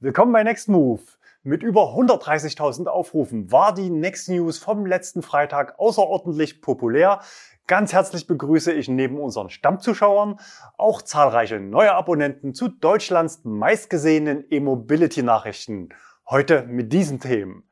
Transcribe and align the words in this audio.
Willkommen 0.00 0.32
bei 0.32 0.44
Next 0.44 0.68
Move. 0.68 1.02
Mit 1.42 1.64
über 1.64 1.92
130.000 1.96 2.86
Aufrufen 2.86 3.50
war 3.50 3.74
die 3.74 3.90
Next 3.90 4.28
News 4.28 4.56
vom 4.56 4.86
letzten 4.86 5.22
Freitag 5.22 5.76
außerordentlich 5.76 6.62
populär. 6.62 7.18
Ganz 7.66 7.92
herzlich 7.92 8.28
begrüße 8.28 8.72
ich 8.72 8.86
neben 8.86 9.18
unseren 9.18 9.50
Stammzuschauern 9.50 10.38
auch 10.76 11.02
zahlreiche 11.02 11.58
neue 11.58 11.94
Abonnenten 11.94 12.54
zu 12.54 12.68
Deutschlands 12.68 13.40
meistgesehenen 13.42 14.44
E-Mobility-Nachrichten. 14.48 15.88
Heute 16.30 16.62
mit 16.62 16.92
diesen 16.92 17.18
Themen. 17.18 17.68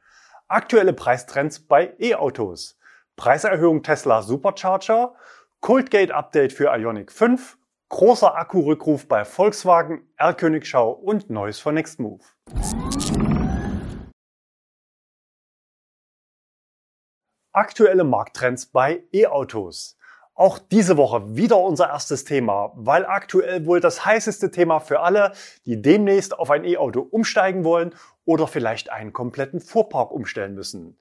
Aktuelle 0.48 0.94
Preistrends 0.94 1.60
bei 1.60 1.94
E-Autos. 2.00 2.76
Preiserhöhung 3.14 3.84
Tesla 3.84 4.22
Supercharger. 4.22 5.14
Coldgate 5.60 6.10
Update 6.10 6.52
für 6.52 6.76
Ionic 6.76 7.12
5 7.12 7.56
Großer 7.88 8.34
Akkurückruf 8.34 9.06
bei 9.06 9.24
Volkswagen, 9.24 10.08
R-Königschau 10.16 10.90
und 10.90 11.30
Neues 11.30 11.60
von 11.60 11.76
Nextmove. 11.76 12.20
Aktuelle 17.52 18.02
Markttrends 18.02 18.66
bei 18.66 19.04
E-Autos. 19.12 19.96
Auch 20.34 20.58
diese 20.58 20.96
Woche 20.96 21.36
wieder 21.36 21.60
unser 21.60 21.88
erstes 21.88 22.24
Thema, 22.24 22.72
weil 22.74 23.06
aktuell 23.06 23.64
wohl 23.66 23.78
das 23.78 24.04
heißeste 24.04 24.50
Thema 24.50 24.80
für 24.80 25.00
alle, 25.00 25.32
die 25.64 25.80
demnächst 25.80 26.36
auf 26.36 26.50
ein 26.50 26.64
E-Auto 26.64 27.00
umsteigen 27.00 27.62
wollen 27.62 27.94
oder 28.24 28.48
vielleicht 28.48 28.90
einen 28.90 29.12
kompletten 29.12 29.60
Fuhrpark 29.60 30.10
umstellen 30.10 30.54
müssen. 30.54 30.98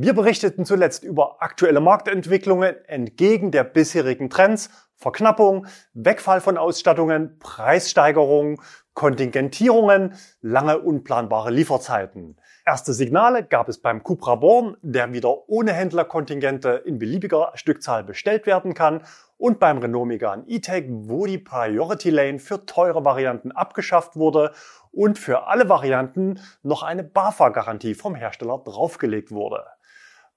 Wir 0.00 0.14
berichteten 0.14 0.64
zuletzt 0.64 1.02
über 1.02 1.42
aktuelle 1.42 1.80
Marktentwicklungen 1.80 2.76
entgegen 2.86 3.50
der 3.50 3.64
bisherigen 3.64 4.30
Trends, 4.30 4.70
Verknappung, 4.94 5.66
Wegfall 5.92 6.40
von 6.40 6.56
Ausstattungen, 6.56 7.36
Preissteigerungen, 7.40 8.60
Kontingentierungen, 8.94 10.14
lange 10.40 10.78
unplanbare 10.78 11.50
Lieferzeiten. 11.50 12.36
Erste 12.64 12.92
Signale 12.92 13.42
gab 13.42 13.68
es 13.68 13.82
beim 13.82 14.04
Cupra 14.04 14.36
Born, 14.36 14.76
der 14.82 15.12
wieder 15.12 15.48
ohne 15.48 15.72
Händlerkontingente 15.72 16.80
in 16.86 17.00
beliebiger 17.00 17.50
Stückzahl 17.54 18.04
bestellt 18.04 18.46
werden 18.46 18.74
kann 18.74 19.02
und 19.36 19.58
beim 19.58 19.78
Renault 19.78 20.06
Megane 20.06 20.44
E-Tech, 20.46 20.84
wo 20.88 21.26
die 21.26 21.38
Priority 21.38 22.10
Lane 22.10 22.38
für 22.38 22.66
teure 22.66 23.04
Varianten 23.04 23.50
abgeschafft 23.50 24.14
wurde 24.14 24.52
und 24.92 25.18
für 25.18 25.48
alle 25.48 25.68
Varianten 25.68 26.38
noch 26.62 26.84
eine 26.84 27.02
BAFA-Garantie 27.02 27.94
vom 27.94 28.14
Hersteller 28.14 28.62
draufgelegt 28.64 29.32
wurde. 29.32 29.64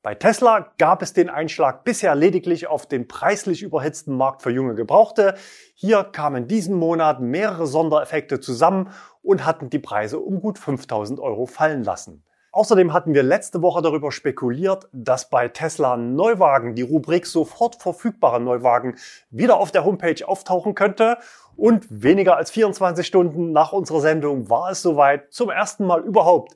Bei 0.04 0.16
Tesla 0.16 0.74
gab 0.80 1.04
es 1.04 1.14
den 1.14 1.30
Einschlag 1.30 1.84
bisher 1.84 2.16
lediglich 2.16 2.66
auf 2.66 2.88
den 2.88 3.08
preislich 3.08 3.62
überhitzten 3.62 4.18
Markt 4.18 4.42
für 4.42 4.50
junge 4.50 4.74
Gebrauchte. 4.74 5.36
Hier 5.76 6.04
kamen 6.04 6.48
diesen 6.48 6.76
Monat 6.76 7.22
mehrere 7.22 7.68
Sondereffekte 7.68 8.40
zusammen 8.40 8.90
und 9.22 9.46
hatten 9.46 9.70
die 9.70 9.78
Preise 9.78 10.20
um 10.20 10.42
gut 10.42 10.58
5000 10.58 11.20
Euro 11.20 11.46
fallen 11.46 11.84
lassen. 11.84 12.24
Außerdem 12.52 12.94
hatten 12.94 13.14
wir 13.14 13.22
letzte 13.22 13.62
Woche 13.62 13.84
darüber 13.84 14.12
spekuliert, 14.12 14.90
dass 14.92 15.30
bei 15.30 15.48
Tesla 15.50 15.96
Neuwagen 15.98 16.74
die 16.74 16.82
Rubrik 16.82 17.28
sofort 17.28 17.76
verfügbare 17.76 18.42
Neuwagen 18.42 18.96
wieder 19.30 19.58
auf 19.58 19.72
der 19.72 19.86
Homepage 19.86 20.28
auftauchen 20.28 20.74
könnte. 20.74 21.20
Und 21.56 21.86
weniger 21.90 22.38
als 22.38 22.50
24 22.50 23.06
Stunden 23.06 23.52
nach 23.52 23.72
unserer 23.72 24.02
Sendung 24.02 24.50
war 24.50 24.72
es 24.72 24.82
soweit 24.82 25.32
zum 25.32 25.52
ersten 25.52 25.86
Mal 25.86 26.02
überhaupt 26.02 26.56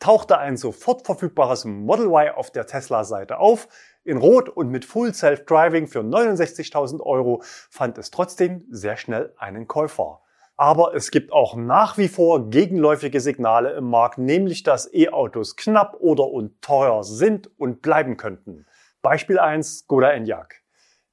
tauchte 0.00 0.38
ein 0.38 0.56
sofort 0.56 1.06
verfügbares 1.06 1.64
Model 1.64 2.06
Y 2.06 2.30
auf 2.34 2.50
der 2.50 2.66
Tesla-Seite 2.66 3.38
auf. 3.38 3.68
In 4.02 4.16
Rot 4.16 4.48
und 4.48 4.70
mit 4.70 4.84
Full 4.84 5.14
Self-Driving 5.14 5.86
für 5.86 6.00
69.000 6.00 7.00
Euro 7.00 7.42
fand 7.70 7.98
es 7.98 8.10
trotzdem 8.10 8.64
sehr 8.70 8.96
schnell 8.96 9.32
einen 9.36 9.68
Käufer. 9.68 10.22
Aber 10.56 10.94
es 10.94 11.10
gibt 11.10 11.32
auch 11.32 11.54
nach 11.54 11.96
wie 11.96 12.08
vor 12.08 12.50
gegenläufige 12.50 13.20
Signale 13.20 13.72
im 13.72 13.84
Markt, 13.88 14.18
nämlich 14.18 14.62
dass 14.62 14.92
E-Autos 14.92 15.56
knapp 15.56 15.96
oder 16.00 16.26
und 16.26 16.60
teuer 16.60 17.04
sind 17.04 17.50
und 17.58 17.80
bleiben 17.80 18.16
könnten. 18.16 18.66
Beispiel 19.02 19.38
1, 19.38 19.80
Skoda 19.80 20.10
Enyaq. 20.10 20.56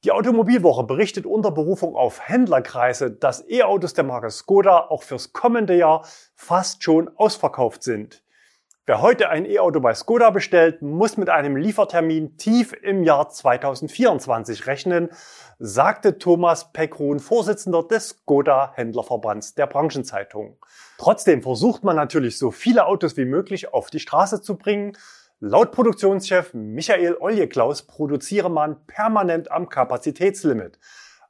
Die 0.03 0.11
Automobilwoche 0.11 0.83
berichtet 0.83 1.25
unter 1.25 1.51
Berufung 1.51 1.95
auf 1.95 2.27
Händlerkreise, 2.27 3.11
dass 3.11 3.43
E-Autos 3.49 3.93
der 3.93 4.03
Marke 4.03 4.29
Skoda 4.29 4.87
auch 4.89 5.03
fürs 5.03 5.33
kommende 5.33 5.75
Jahr 5.75 6.05
fast 6.35 6.83
schon 6.83 7.09
ausverkauft 7.15 7.83
sind. 7.83 8.23
Wer 8.89 9.01
heute 9.01 9.27
ein 9.27 9.43
E-Auto 9.45 9.81
bei 9.81 9.93
Skoda 9.93 10.29
bestellt, 10.29 10.81
muss 10.81 11.17
mit 11.17 11.29
einem 11.29 11.57
Liefertermin 11.57 12.37
tief 12.37 12.71
im 12.71 13.03
Jahr 13.03 13.27
2024 13.27 14.65
rechnen, 14.65 15.09
sagte 15.59 16.19
Thomas 16.19 16.71
Peckrun, 16.71 17.19
Vorsitzender 17.19 17.83
des 17.83 18.11
Skoda 18.11 18.71
Händlerverbands 18.75 19.55
der 19.55 19.67
Branchenzeitung. 19.67 20.55
Trotzdem 20.97 21.41
versucht 21.41 21.83
man 21.83 21.97
natürlich 21.97 22.37
so 22.37 22.49
viele 22.49 22.85
Autos 22.85 23.17
wie 23.17 23.25
möglich 23.25 23.73
auf 23.73 23.89
die 23.89 23.99
Straße 23.99 24.41
zu 24.41 24.55
bringen. 24.55 24.93
Laut 25.41 25.73
Produktionschef 25.73 26.53
Michael 26.53 27.17
Oljeklaus 27.19 27.81
produziere 27.81 28.49
man 28.49 28.85
permanent 28.87 29.51
am 29.51 29.67
Kapazitätslimit. 29.67 30.79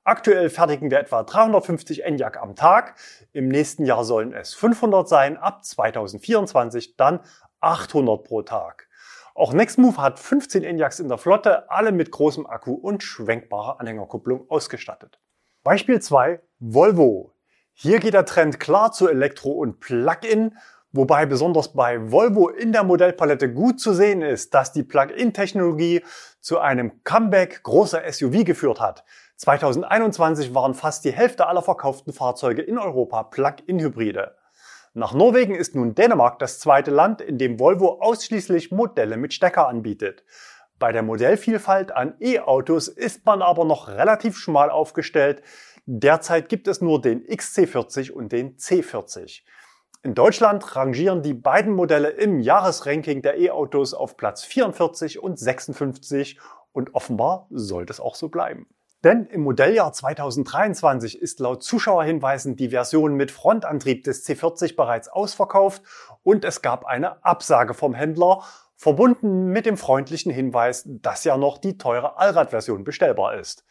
Aktuell 0.07 0.49
fertigen 0.49 0.89
wir 0.89 0.99
etwa 0.99 1.23
350 1.23 2.05
Enyaq 2.05 2.37
am 2.37 2.55
Tag. 2.55 2.95
Im 3.33 3.49
nächsten 3.49 3.85
Jahr 3.85 4.05
sollen 4.05 4.31
es 4.31 4.53
500 4.53 5.09
sein, 5.09 5.35
ab 5.35 5.65
2024 5.65 6.95
dann 6.95 7.19
800 7.61 8.23
pro 8.23 8.41
Tag. 8.41 8.87
Auch 9.35 9.53
Nextmove 9.53 9.97
hat 9.97 10.19
15 10.19 10.63
Enyaqs 10.63 10.99
in 10.99 11.09
der 11.09 11.19
Flotte, 11.19 11.69
alle 11.69 11.91
mit 11.91 12.11
großem 12.11 12.47
Akku 12.47 12.73
und 12.73 13.03
schwenkbarer 13.03 13.79
Anhängerkupplung 13.79 14.49
ausgestattet. 14.49 15.19
Beispiel 15.63 16.01
2, 16.01 16.39
Volvo. 16.59 17.33
Hier 17.73 17.99
geht 17.99 18.15
der 18.15 18.25
Trend 18.25 18.59
klar 18.59 18.91
zu 18.91 19.07
Elektro- 19.07 19.51
und 19.51 19.79
Plug-in, 19.79 20.57
wobei 20.91 21.27
besonders 21.27 21.73
bei 21.73 22.11
Volvo 22.11 22.49
in 22.49 22.71
der 22.71 22.83
Modellpalette 22.83 23.53
gut 23.53 23.79
zu 23.79 23.93
sehen 23.93 24.23
ist, 24.23 24.55
dass 24.55 24.71
die 24.71 24.81
Plug-in-Technologie 24.81 26.03
zu 26.39 26.57
einem 26.57 27.03
Comeback 27.03 27.61
großer 27.61 28.01
SUV 28.11 28.43
geführt 28.43 28.79
hat. 28.79 29.03
2021 29.35 30.55
waren 30.55 30.73
fast 30.73 31.05
die 31.05 31.11
Hälfte 31.11 31.45
aller 31.45 31.61
verkauften 31.61 32.11
Fahrzeuge 32.13 32.63
in 32.63 32.79
Europa 32.79 33.21
Plug-in-Hybride. 33.21 34.35
Nach 34.97 35.13
Norwegen 35.13 35.53
ist 35.53 35.75
nun 35.75 35.93
Dänemark 35.93 36.39
das 36.39 36.57
zweite 36.57 36.89
Land, 36.89 37.21
in 37.21 37.37
dem 37.37 37.59
Volvo 37.59 38.01
ausschließlich 38.01 38.71
Modelle 38.71 39.17
mit 39.17 39.31
Stecker 39.31 39.67
anbietet. 39.67 40.23
Bei 40.79 40.91
der 40.91 41.03
Modellvielfalt 41.03 41.91
an 41.91 42.15
E-Autos 42.19 42.87
ist 42.87 43.23
man 43.23 43.43
aber 43.43 43.63
noch 43.63 43.89
relativ 43.89 44.39
schmal 44.39 44.71
aufgestellt. 44.71 45.43
Derzeit 45.85 46.49
gibt 46.49 46.67
es 46.67 46.81
nur 46.81 46.99
den 46.99 47.23
XC40 47.23 48.09
und 48.09 48.31
den 48.31 48.57
C40. 48.57 49.43
In 50.01 50.15
Deutschland 50.15 50.75
rangieren 50.75 51.21
die 51.21 51.35
beiden 51.35 51.73
Modelle 51.73 52.09
im 52.09 52.39
Jahresranking 52.39 53.21
der 53.21 53.37
E-Autos 53.37 53.93
auf 53.93 54.17
Platz 54.17 54.45
44 54.45 55.21
und 55.21 55.37
56 55.37 56.39
und 56.71 56.95
offenbar 56.95 57.45
soll 57.51 57.85
das 57.85 57.99
auch 57.99 58.15
so 58.15 58.29
bleiben. 58.29 58.67
Denn 59.03 59.25
im 59.27 59.41
Modelljahr 59.41 59.93
2023 59.93 61.21
ist 61.21 61.39
laut 61.39 61.63
Zuschauerhinweisen 61.63 62.55
die 62.55 62.69
Version 62.69 63.15
mit 63.15 63.31
Frontantrieb 63.31 64.03
des 64.03 64.27
C40 64.27 64.75
bereits 64.75 65.07
ausverkauft 65.07 65.83
und 66.23 66.43
es 66.43 66.61
gab 66.61 66.85
eine 66.85 67.23
Absage 67.23 67.73
vom 67.73 67.93
Händler, 67.93 68.43
verbunden 68.75 69.47
mit 69.47 69.65
dem 69.65 69.77
freundlichen 69.77 70.31
Hinweis, 70.31 70.83
dass 70.87 71.23
ja 71.23 71.37
noch 71.37 71.57
die 71.57 71.77
teure 71.77 72.17
Allradversion 72.17 72.83
bestellbar 72.83 73.35
ist. 73.35 73.65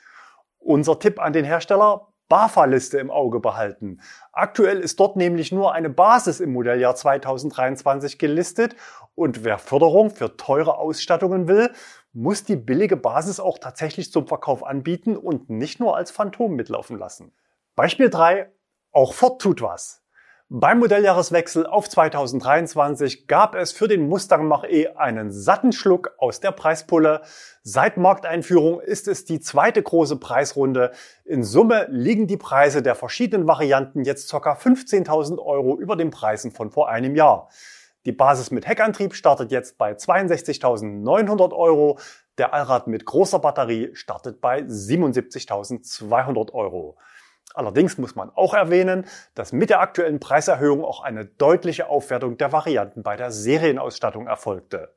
Unser 0.59 0.99
Tipp 0.99 1.21
an 1.21 1.33
den 1.33 1.45
Hersteller, 1.45 2.09
BAFA-Liste 2.29 2.99
im 2.99 3.11
Auge 3.11 3.41
behalten. 3.41 4.01
Aktuell 4.33 4.81
ist 4.81 4.99
dort 5.01 5.17
nämlich 5.17 5.53
nur 5.53 5.73
eine 5.73 5.91
Basis 5.91 6.41
im 6.41 6.53
Modelljahr 6.53 6.95
2023 6.95 8.19
gelistet 8.19 8.77
und 9.15 9.45
wer 9.45 9.59
Förderung 9.59 10.11
für 10.11 10.37
teure 10.37 10.79
Ausstattungen 10.79 11.49
will, 11.49 11.71
muss 12.13 12.45
die 12.45 12.57
billige 12.57 12.97
Basis 12.97 13.41
auch 13.41 13.59
tatsächlich 13.59 14.13
zum 14.13 14.27
Verkauf 14.27 14.65
anbieten 14.65 15.17
und 15.17 15.51
nicht 15.51 15.81
nur 15.81 15.97
als 15.97 16.11
Phantom 16.11 16.55
mitlaufen 16.55 16.99
lassen. 16.99 17.33
Beispiel 17.75 18.11
3. 18.11 18.51
Auch 18.93 19.13
Ford 19.13 19.41
tut 19.41 19.61
was. 19.63 20.06
Beim 20.49 20.79
Modelljahreswechsel 20.79 21.67
auf 21.67 21.89
2023 21.89 23.27
gab 23.27 23.57
es 23.57 23.73
für 23.73 23.89
den 23.89 24.09
Mustang 24.09 24.47
Mach-E 24.47 24.91
einen 24.95 25.33
satten 25.33 25.73
Schluck 25.73 26.13
aus 26.19 26.39
der 26.39 26.53
Preispulle. 26.53 27.23
Seit 27.65 27.97
Markteinführung 27.97 28.79
ist 28.81 29.09
es 29.09 29.25
die 29.25 29.41
zweite 29.41 29.83
große 29.83 30.21
Preisrunde. 30.21 30.93
In 31.25 31.43
Summe 31.43 31.89
liegen 31.91 32.29
die 32.29 32.37
Preise 32.37 32.81
der 32.81 32.95
verschiedenen 32.95 33.49
Varianten 33.49 34.05
jetzt 34.05 34.31
ca. 34.31 34.53
15.000 34.53 35.45
Euro 35.45 35.77
über 35.81 35.97
den 35.97 36.13
Preisen 36.13 36.53
von 36.53 36.71
vor 36.71 36.89
einem 36.89 37.17
Jahr. 37.17 37.49
Die 38.05 38.13
Basis 38.13 38.53
mit 38.53 38.69
Heckantrieb 38.69 39.17
startet 39.17 39.51
jetzt 39.51 39.79
bei 39.79 39.95
62.900 39.95 41.53
Euro. 41.55 41.99
Der 42.39 42.55
Allrad 42.55 42.87
mit 42.87 43.05
großer 43.05 43.41
Batterie 43.41 43.91
startet 43.95 44.41
bei 44.41 44.61
77.200 44.61 46.53
Euro. 46.53 46.97
Allerdings 47.57 47.97
muss 47.97 48.15
man 48.15 48.31
auch 48.35 48.53
erwähnen, 48.53 49.07
dass 49.35 49.53
mit 49.53 49.71
der 49.71 49.81
aktuellen 49.81 50.21
Preiserhöhung 50.21 50.85
auch 50.85 51.03
eine 51.03 51.25
deutliche 51.25 51.89
Aufwertung 51.89 52.37
der 52.37 52.53
Varianten 52.53 53.03
bei 53.03 53.17
der 53.17 53.31
Serienausstattung 53.33 54.27
erfolgte. 54.27 54.93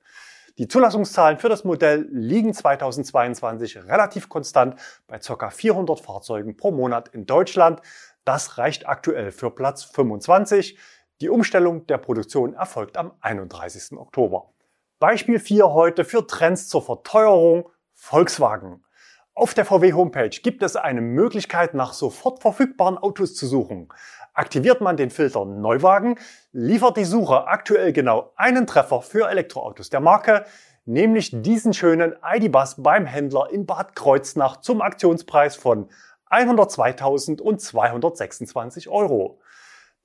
Die 0.57 0.67
Zulassungszahlen 0.67 1.39
für 1.39 1.47
das 1.47 1.63
Modell 1.63 2.05
liegen 2.11 2.53
2022 2.53 3.85
relativ 3.85 4.27
konstant 4.27 4.75
bei 5.07 5.19
ca. 5.19 5.49
400 5.49 6.01
Fahrzeugen 6.01 6.57
pro 6.57 6.71
Monat 6.71 7.07
in 7.07 7.25
Deutschland. 7.25 7.81
Das 8.25 8.57
reicht 8.57 8.89
aktuell 8.89 9.31
für 9.31 9.51
Platz 9.51 9.85
25. 9.85 10.77
Die 11.21 11.29
Umstellung 11.29 11.87
der 11.87 11.97
Produktion 11.97 12.55
erfolgt 12.55 12.97
am 12.97 13.13
31. 13.21 13.97
Oktober. 13.97 14.49
Beispiel 14.99 15.39
4 15.39 15.71
heute 15.71 16.03
für 16.03 16.27
Trends 16.27 16.67
zur 16.67 16.81
Verteuerung 16.81 17.69
Volkswagen. 17.93 18.83
Auf 19.39 19.53
der 19.53 19.63
VW-Homepage 19.63 20.41
gibt 20.43 20.61
es 20.63 20.75
eine 20.75 20.99
Möglichkeit, 20.99 21.73
nach 21.73 21.93
sofort 21.93 22.41
verfügbaren 22.41 22.97
Autos 22.97 23.35
zu 23.35 23.47
suchen. 23.47 23.87
Aktiviert 24.33 24.81
man 24.81 24.97
den 24.97 25.11
Filter 25.11 25.45
Neuwagen, 25.45 26.19
liefert 26.51 26.97
die 26.97 27.05
Suche 27.05 27.47
aktuell 27.47 27.93
genau 27.93 28.33
einen 28.35 28.67
Treffer 28.67 29.01
für 29.01 29.29
Elektroautos 29.29 29.89
der 29.89 30.01
Marke, 30.01 30.43
nämlich 30.83 31.31
diesen 31.41 31.73
schönen 31.73 32.17
ID-Bus 32.21 32.83
beim 32.83 33.05
Händler 33.05 33.49
in 33.49 33.65
Bad 33.65 33.95
Kreuznach 33.95 34.57
zum 34.57 34.81
Aktionspreis 34.81 35.55
von 35.55 35.87
102.226 36.29 38.89
Euro. 38.89 39.39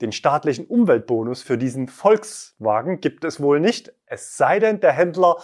Den 0.01 0.13
staatlichen 0.13 0.67
Umweltbonus 0.67 1.43
für 1.43 1.59
diesen 1.59 1.89
Volkswagen 1.89 3.01
gibt 3.01 3.25
es 3.25 3.41
wohl 3.41 3.59
nicht, 3.59 3.93
es 4.07 4.37
sei 4.37 4.61
denn, 4.61 4.79
der 4.79 4.93
Händler 4.93 5.39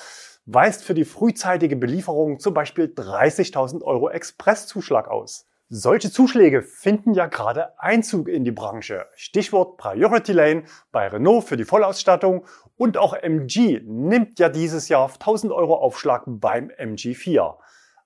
weist 0.53 0.83
für 0.83 0.95
die 0.95 1.05
frühzeitige 1.05 1.77
Belieferung 1.77 2.41
zum 2.41 2.55
Beispiel 2.55 2.87
30.000 2.87 3.83
Euro 3.83 4.11
Expresszuschlag 4.11 5.09
aus. 5.09 5.47
Solche 5.69 6.11
Zuschläge 6.11 6.63
finden 6.63 7.15
ja 7.15 7.27
gerade 7.27 7.79
Einzug 7.79 8.29
in 8.29 8.45
die 8.45 8.51
Branche. 8.51 9.07
Stichwort 9.15 9.77
Priority 9.77 10.33
Lane 10.33 10.65
bei 10.91 11.07
Renault 11.07 11.45
für 11.45 11.57
die 11.57 11.65
Vollausstattung 11.65 12.45
und 12.77 12.99
auch 12.99 13.15
MG 13.15 13.81
nimmt 13.85 14.41
ja 14.41 14.49
dieses 14.49 14.89
Jahr 14.89 15.09
1000 15.09 15.53
Euro 15.53 15.77
Aufschlag 15.77 16.25
beim 16.27 16.71
MG4. 16.71 17.55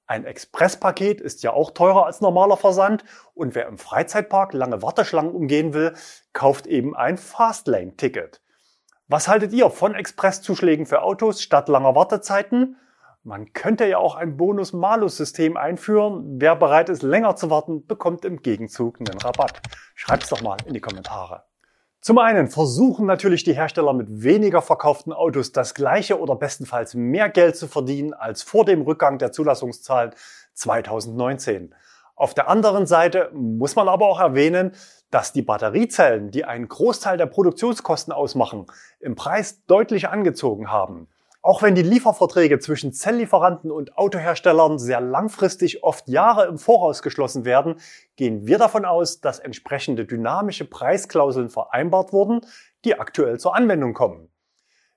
Ein 0.06 0.26
Expresspaket 0.26 1.22
ist 1.22 1.42
ja 1.42 1.54
auch 1.54 1.70
teurer 1.70 2.04
als 2.04 2.20
normaler 2.20 2.58
Versand 2.58 3.04
und 3.32 3.54
wer 3.54 3.66
im 3.66 3.78
Freizeitpark 3.78 4.52
lange 4.52 4.82
Warteschlangen 4.82 5.32
umgehen 5.32 5.72
will, 5.72 5.94
kauft 6.34 6.66
eben 6.66 6.94
ein 6.94 7.16
Fastlane-Ticket. 7.16 8.42
Was 9.06 9.28
haltet 9.28 9.52
ihr 9.52 9.68
von 9.68 9.94
Expresszuschlägen 9.94 10.86
für 10.86 11.02
Autos 11.02 11.42
statt 11.42 11.68
langer 11.68 11.94
Wartezeiten? 11.94 12.76
Man 13.22 13.52
könnte 13.52 13.86
ja 13.86 13.98
auch 13.98 14.14
ein 14.14 14.38
Bonus-Malus-System 14.38 15.58
einführen. 15.58 16.40
Wer 16.40 16.56
bereit 16.56 16.88
ist, 16.88 17.02
länger 17.02 17.36
zu 17.36 17.50
warten, 17.50 17.86
bekommt 17.86 18.24
im 18.24 18.40
Gegenzug 18.40 18.98
einen 19.00 19.18
Rabatt. 19.18 19.60
Schreibt's 19.94 20.30
doch 20.30 20.40
mal 20.40 20.56
in 20.64 20.72
die 20.72 20.80
Kommentare. 20.80 21.44
Zum 22.00 22.16
einen 22.16 22.48
versuchen 22.48 23.04
natürlich 23.04 23.44
die 23.44 23.54
Hersteller 23.54 23.92
mit 23.92 24.22
weniger 24.22 24.62
verkauften 24.62 25.12
Autos 25.12 25.52
das 25.52 25.74
gleiche 25.74 26.18
oder 26.18 26.36
bestenfalls 26.36 26.94
mehr 26.94 27.28
Geld 27.28 27.56
zu 27.56 27.68
verdienen 27.68 28.14
als 28.14 28.42
vor 28.42 28.64
dem 28.64 28.80
Rückgang 28.80 29.18
der 29.18 29.32
Zulassungszahlen 29.32 30.14
2019. 30.54 31.74
Auf 32.16 32.34
der 32.34 32.48
anderen 32.48 32.86
Seite 32.86 33.30
muss 33.32 33.74
man 33.74 33.88
aber 33.88 34.06
auch 34.06 34.20
erwähnen, 34.20 34.72
dass 35.10 35.32
die 35.32 35.42
Batteriezellen, 35.42 36.30
die 36.30 36.44
einen 36.44 36.68
Großteil 36.68 37.16
der 37.16 37.26
Produktionskosten 37.26 38.12
ausmachen, 38.12 38.66
im 39.00 39.14
Preis 39.16 39.64
deutlich 39.66 40.08
angezogen 40.08 40.70
haben. 40.70 41.08
Auch 41.42 41.60
wenn 41.60 41.74
die 41.74 41.82
Lieferverträge 41.82 42.58
zwischen 42.58 42.94
Zelllieferanten 42.94 43.70
und 43.70 43.98
Autoherstellern 43.98 44.78
sehr 44.78 45.02
langfristig 45.02 45.84
oft 45.84 46.08
Jahre 46.08 46.46
im 46.46 46.56
Voraus 46.56 47.02
geschlossen 47.02 47.44
werden, 47.44 47.76
gehen 48.16 48.46
wir 48.46 48.56
davon 48.56 48.86
aus, 48.86 49.20
dass 49.20 49.40
entsprechende 49.40 50.06
dynamische 50.06 50.64
Preisklauseln 50.64 51.50
vereinbart 51.50 52.14
wurden, 52.14 52.40
die 52.86 52.98
aktuell 52.98 53.38
zur 53.38 53.54
Anwendung 53.54 53.92
kommen. 53.92 54.30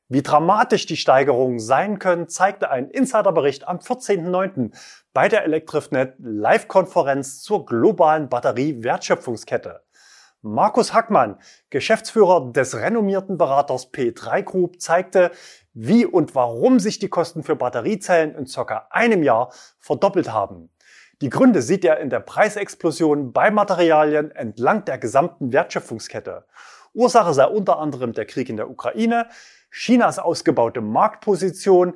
Wie 0.10 0.22
dramatisch 0.22 0.86
die 0.86 0.96
Steigerungen 0.96 1.60
sein 1.60 2.00
können, 2.00 2.30
zeigte 2.30 2.70
ein 2.70 2.90
Insiderbericht 2.90 3.68
am 3.68 3.80
14.09. 3.80 4.72
bei 5.12 5.28
der 5.28 5.44
Elektrifnet 5.44 6.16
Live-Konferenz 6.20 7.42
zur 7.42 7.66
globalen 7.66 8.30
Batterie-Wertschöpfungskette. 8.30 9.82
Markus 10.42 10.94
Hackmann, 10.94 11.40
Geschäftsführer 11.72 12.54
des 12.54 12.78
renommierten 12.78 13.38
Beraters 13.38 13.92
P3 13.92 14.44
Group, 14.44 14.80
zeigte, 14.80 15.32
wie 15.74 16.06
und 16.06 16.36
warum 16.36 16.80
sich 16.80 17.00
die 17.00 17.10
Kosten 17.10 17.44
für 17.44 17.58
Batteriezellen 17.58 18.34
in 18.34 18.46
circa 18.46 18.88
einem 18.92 19.24
Jahr 19.24 19.52
verdoppelt 19.78 20.32
haben. 20.32 20.70
Die 21.22 21.30
Gründe 21.30 21.62
sieht 21.62 21.84
er 21.84 22.00
in 22.00 22.10
der 22.10 22.22
Preisexplosion 22.22 23.34
bei 23.34 23.52
Materialien 23.52 24.32
entlang 24.32 24.86
der 24.86 25.00
gesamten 25.00 25.52
Wertschöpfungskette. 25.52 26.46
Ursache 26.98 27.34
sei 27.36 27.46
unter 27.46 27.78
anderem 27.78 28.14
der 28.14 28.26
Krieg 28.26 28.50
in 28.50 28.58
der 28.58 28.70
Ukraine, 28.70 29.28
Chinas 29.70 30.18
ausgebaute 30.18 30.82
Marktposition, 30.82 31.94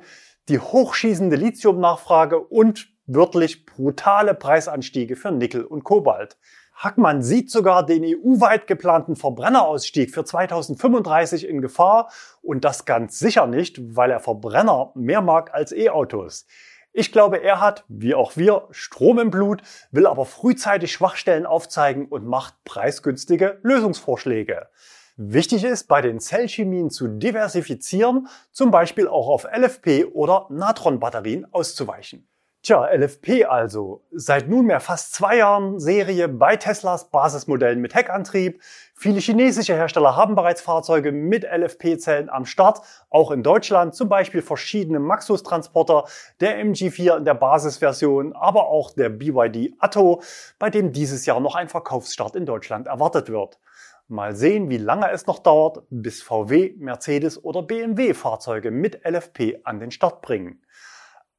die 0.48 0.60
hochschießende 0.60 1.34
Lithiumnachfrage 1.34 2.38
und 2.38 2.88
wörtlich 3.06 3.66
brutale 3.66 4.34
Preisanstiege 4.34 5.16
für 5.16 5.32
Nickel 5.32 5.64
und 5.64 5.82
Kobalt. 5.82 6.36
Hackmann 6.76 7.22
sieht 7.22 7.50
sogar 7.50 7.84
den 7.84 8.04
EU-weit 8.04 8.68
geplanten 8.68 9.16
Verbrennerausstieg 9.16 10.14
für 10.14 10.24
2035 10.24 11.48
in 11.48 11.60
Gefahr 11.60 12.10
und 12.40 12.64
das 12.64 12.84
ganz 12.84 13.18
sicher 13.18 13.48
nicht, 13.48 13.96
weil 13.96 14.10
er 14.12 14.20
Verbrenner 14.20 14.92
mehr 14.94 15.20
mag 15.20 15.52
als 15.52 15.72
E-Autos. 15.72 16.46
Ich 16.94 17.10
glaube, 17.10 17.38
er 17.38 17.58
hat, 17.58 17.84
wie 17.88 18.14
auch 18.14 18.36
wir, 18.36 18.68
Strom 18.70 19.18
im 19.18 19.30
Blut, 19.30 19.62
will 19.92 20.06
aber 20.06 20.26
frühzeitig 20.26 20.92
Schwachstellen 20.92 21.46
aufzeigen 21.46 22.06
und 22.06 22.26
macht 22.26 22.54
preisgünstige 22.64 23.58
Lösungsvorschläge. 23.62 24.68
Wichtig 25.16 25.64
ist, 25.64 25.88
bei 25.88 26.02
den 26.02 26.20
Zellchemien 26.20 26.90
zu 26.90 27.08
diversifizieren, 27.08 28.28
zum 28.50 28.70
Beispiel 28.70 29.08
auch 29.08 29.28
auf 29.28 29.44
LFP 29.44 30.04
oder 30.12 30.46
Natron-Batterien 30.50 31.46
auszuweichen. 31.52 32.28
Tja, 32.64 32.86
LFP 32.94 33.44
also. 33.46 34.04
Seit 34.12 34.48
nunmehr 34.48 34.78
fast 34.78 35.14
zwei 35.14 35.38
Jahren 35.38 35.80
Serie 35.80 36.28
bei 36.28 36.54
Teslas 36.54 37.10
Basismodellen 37.10 37.80
mit 37.80 37.96
Heckantrieb. 37.96 38.62
Viele 38.94 39.18
chinesische 39.18 39.74
Hersteller 39.74 40.14
haben 40.14 40.36
bereits 40.36 40.60
Fahrzeuge 40.60 41.10
mit 41.10 41.42
LFP-Zellen 41.42 42.30
am 42.30 42.46
Start, 42.46 42.82
auch 43.10 43.32
in 43.32 43.42
Deutschland, 43.42 43.96
zum 43.96 44.08
Beispiel 44.08 44.42
verschiedene 44.42 45.00
Maxus-Transporter, 45.00 46.04
der 46.38 46.64
MG4 46.64 47.16
in 47.16 47.24
der 47.24 47.34
Basisversion, 47.34 48.32
aber 48.32 48.68
auch 48.68 48.92
der 48.92 49.08
BYD 49.08 49.74
Atto, 49.80 50.22
bei 50.60 50.70
dem 50.70 50.92
dieses 50.92 51.26
Jahr 51.26 51.40
noch 51.40 51.56
ein 51.56 51.68
Verkaufsstart 51.68 52.36
in 52.36 52.46
Deutschland 52.46 52.86
erwartet 52.86 53.28
wird. 53.28 53.58
Mal 54.06 54.36
sehen, 54.36 54.70
wie 54.70 54.78
lange 54.78 55.10
es 55.10 55.26
noch 55.26 55.40
dauert, 55.40 55.82
bis 55.90 56.22
VW, 56.22 56.74
Mercedes 56.76 57.42
oder 57.42 57.62
BMW 57.62 58.14
Fahrzeuge 58.14 58.70
mit 58.70 59.04
LFP 59.04 59.62
an 59.64 59.80
den 59.80 59.90
Start 59.90 60.22
bringen. 60.22 60.60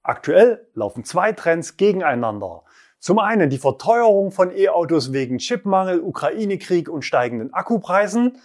Aktuell 0.04 0.68
laufen 0.74 1.06
zwei 1.06 1.32
Trends 1.32 1.78
gegeneinander. 1.78 2.64
Zum 3.00 3.20
einen 3.20 3.50
die 3.50 3.58
Verteuerung 3.58 4.32
von 4.32 4.52
E-Autos 4.52 5.14
wegen 5.14 5.38
Chipmangel, 5.38 6.02
Ukraine-Krieg 6.02 6.90
und 6.90 7.04
steigenden 7.04 7.54
Akkupreisen. 7.54 8.38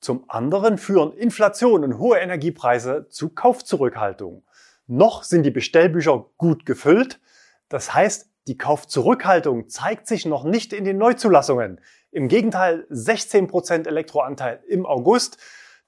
Zum 0.00 0.24
anderen 0.28 0.76
führen 0.76 1.12
Inflation 1.12 1.84
und 1.84 1.98
hohe 1.98 2.18
Energiepreise 2.18 3.06
zu 3.10 3.28
Kaufzurückhaltung. 3.28 4.42
Noch 4.88 5.22
sind 5.22 5.44
die 5.44 5.52
Bestellbücher 5.52 6.26
gut 6.36 6.66
gefüllt. 6.66 7.20
Das 7.68 7.94
heißt, 7.94 8.28
die 8.48 8.58
Kaufzurückhaltung 8.58 9.68
zeigt 9.68 10.08
sich 10.08 10.26
noch 10.26 10.42
nicht 10.42 10.72
in 10.72 10.84
den 10.84 10.98
Neuzulassungen. 10.98 11.80
Im 12.10 12.26
Gegenteil, 12.26 12.86
16% 12.90 13.86
Elektroanteil 13.86 14.62
im 14.68 14.84
August, 14.84 15.38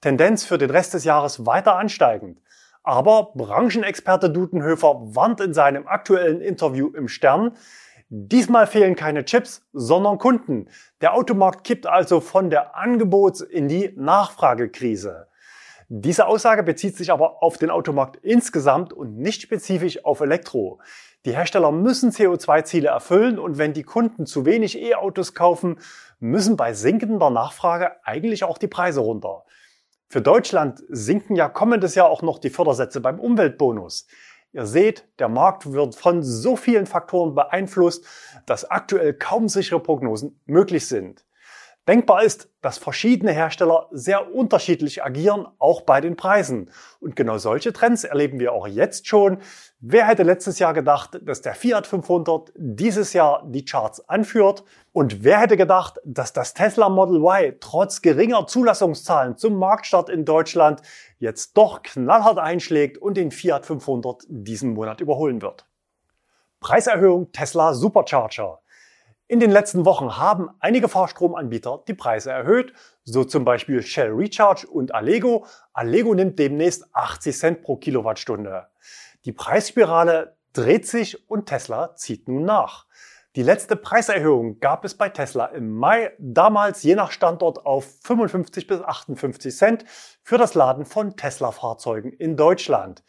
Tendenz 0.01 0.45
für 0.45 0.57
den 0.57 0.71
Rest 0.71 0.95
des 0.95 1.05
Jahres 1.05 1.47
weiter 1.47 1.77
ansteigend. 1.77 2.41
Aber 2.87 3.33
Branchenexperte 3.35 4.31
Dudenhöfer 4.31 5.17
warnt 5.17 5.41
in 5.41 5.53
seinem 5.53 5.89
aktuellen 5.89 6.41
Interview 6.41 6.87
im 6.95 7.09
Stern, 7.09 7.57
diesmal 8.11 8.69
fehlen 8.69 8.95
keine 8.95 9.25
Chips, 9.25 9.67
sondern 9.73 10.19
Kunden. 10.19 10.69
Der 11.01 11.15
Automarkt 11.15 11.65
kippt 11.65 11.89
also 11.89 12.21
von 12.21 12.49
der 12.49 12.77
Angebots- 12.77 13.41
in 13.41 13.67
die 13.67 13.93
Nachfragekrise. 13.97 15.27
Diese 15.89 16.29
Aussage 16.29 16.63
bezieht 16.63 16.97
sich 16.97 17.11
aber 17.11 17.43
auf 17.43 17.59
den 17.59 17.71
Automarkt 17.71 18.19
insgesamt 18.23 18.93
und 18.93 19.19
nicht 19.19 19.43
spezifisch 19.43 20.05
auf 20.05 20.21
Elektro. 20.21 20.79
Die 21.25 21.35
Hersteller 21.35 21.73
müssen 21.73 22.13
CO2-Ziele 22.13 22.87
erfüllen 22.87 23.41
und 23.41 23.59
wenn 23.59 23.73
die 23.73 23.83
Kunden 23.83 24.27
zu 24.27 24.47
wenig 24.47 24.81
E-Autos 24.81 25.35
kaufen, 25.35 25.81
müssen 26.21 26.57
bei 26.57 26.73
sinkender 26.73 27.31
Nachfrage 27.31 27.97
eigentlich 28.05 28.45
auch 28.45 28.59
die 28.59 28.69
Preise 28.69 29.01
runter. 29.01 29.45
Für 30.09 30.23
Deutschland 30.23 30.83
sinken 30.89 31.35
ja 31.35 31.49
kommendes 31.49 31.97
Jahr 31.97 32.09
auch 32.09 32.23
noch 32.23 32.39
die 32.39 32.51
Fördersätze 32.51 33.01
beim 33.01 33.19
Umweltbonus. 33.19 34.07
Ihr 34.53 34.65
seht, 34.65 35.09
der 35.19 35.29
Markt 35.29 35.73
wird 35.73 35.97
von 35.97 36.23
so 36.23 36.57
vielen 36.57 36.87
Faktoren 36.87 37.35
beeinflusst, 37.35 38.07
dass 38.47 38.71
aktuell 38.71 39.15
kaum 39.15 39.49
sichere 39.49 39.81
Prognosen 39.81 40.41
möglich 40.47 40.87
sind. 40.87 41.27
Denkbar 41.89 42.25
ist, 42.25 42.51
dass 42.63 42.79
verschiedene 42.79 43.33
Hersteller 43.33 43.89
sehr 43.93 44.35
unterschiedlich 44.35 45.05
agieren, 45.05 45.47
auch 45.59 45.83
bei 45.83 46.01
den 46.01 46.17
Preisen. 46.17 46.71
Und 46.99 47.15
genau 47.15 47.39
solche 47.39 47.73
Trends 47.73 48.03
erleben 48.03 48.41
wir 48.41 48.53
auch 48.53 48.67
jetzt 48.67 49.07
schon. 49.07 49.39
Wer 49.79 50.07
hätte 50.07 50.25
letztes 50.25 50.59
Jahr 50.59 50.75
gedacht, 50.75 51.21
dass 51.23 51.43
der 51.43 51.55
Fiat 51.55 51.87
500 51.87 52.53
dieses 52.57 53.13
Jahr 53.13 53.45
die 53.47 53.65
Charts 53.65 54.09
anführt? 54.09 54.65
Und 54.97 55.25
wer 55.25 55.41
hätte 55.41 55.59
gedacht, 55.59 56.01
dass 56.07 56.33
das 56.33 56.55
Tesla 56.55 56.89
Model 56.89 57.17
Y 57.17 57.59
trotz 57.61 58.01
geringer 58.01 58.47
Zulassungszahlen 58.47 59.37
zum 59.37 59.59
Marktstart 59.59 60.09
in 60.09 60.25
Deutschland 60.25 60.81
jetzt 61.19 61.55
doch 61.59 61.83
knallhart 61.83 62.39
einschlägt 62.39 62.97
und 62.97 63.19
den 63.19 63.31
Fiat 63.31 63.67
500 63.67 64.25
diesen 64.27 64.73
Monat 64.73 65.03
überholen 65.03 65.43
wird? 65.43 65.67
Preiserhöhung 66.61 67.31
Tesla 67.31 67.75
Supercharger. 67.75 68.61
In 69.29 69.39
den 69.39 69.51
letzten 69.51 69.85
Wochen 69.85 70.17
haben 70.17 70.49
einige 70.61 70.89
Fahrstromanbieter 70.89 71.85
die 71.87 71.93
Preise 71.93 72.31
erhöht, 72.31 72.73
so 73.05 73.23
zum 73.23 73.45
Beispiel 73.45 73.83
Shell 73.83 74.13
Recharge 74.13 74.67
und 74.67 74.95
Allego. 74.95 75.45
Allego 75.75 76.15
nimmt 76.15 76.39
demnächst 76.39 76.87
80 76.95 77.37
Cent 77.37 77.63
pro 77.63 77.77
Kilowattstunde. 77.77 78.69
Die 79.27 79.33
Preisspirale 79.33 80.39
dreht 80.55 80.87
sich 80.87 81.29
und 81.29 81.45
Tesla 81.45 81.95
zieht 81.97 82.29
nun 82.29 82.47
nach. 82.47 82.87
Die 83.37 83.43
letzte 83.43 83.77
Preiserhöhung 83.77 84.61
gab 84.61 84.87
es 84.87 84.95
bei 84.95 85.11
Tesla 85.11 85.45
im 85.45 85.77
Mai, 85.77 86.13
damals 86.19 86.83
je 86.83 86.95
nach 86.95 87.11
Standort 87.11 87.67
auf 87.67 87.85
55 88.05 88.67
bis 88.67 88.81
58 88.81 89.55
Cent 89.55 89.85
für 90.23 90.39
das 90.39 90.55
Laden 90.55 90.87
von 90.87 91.19
Tesla-Fahrzeugen 91.19 92.15
in 92.15 92.39
Deutschland. 92.39 93.05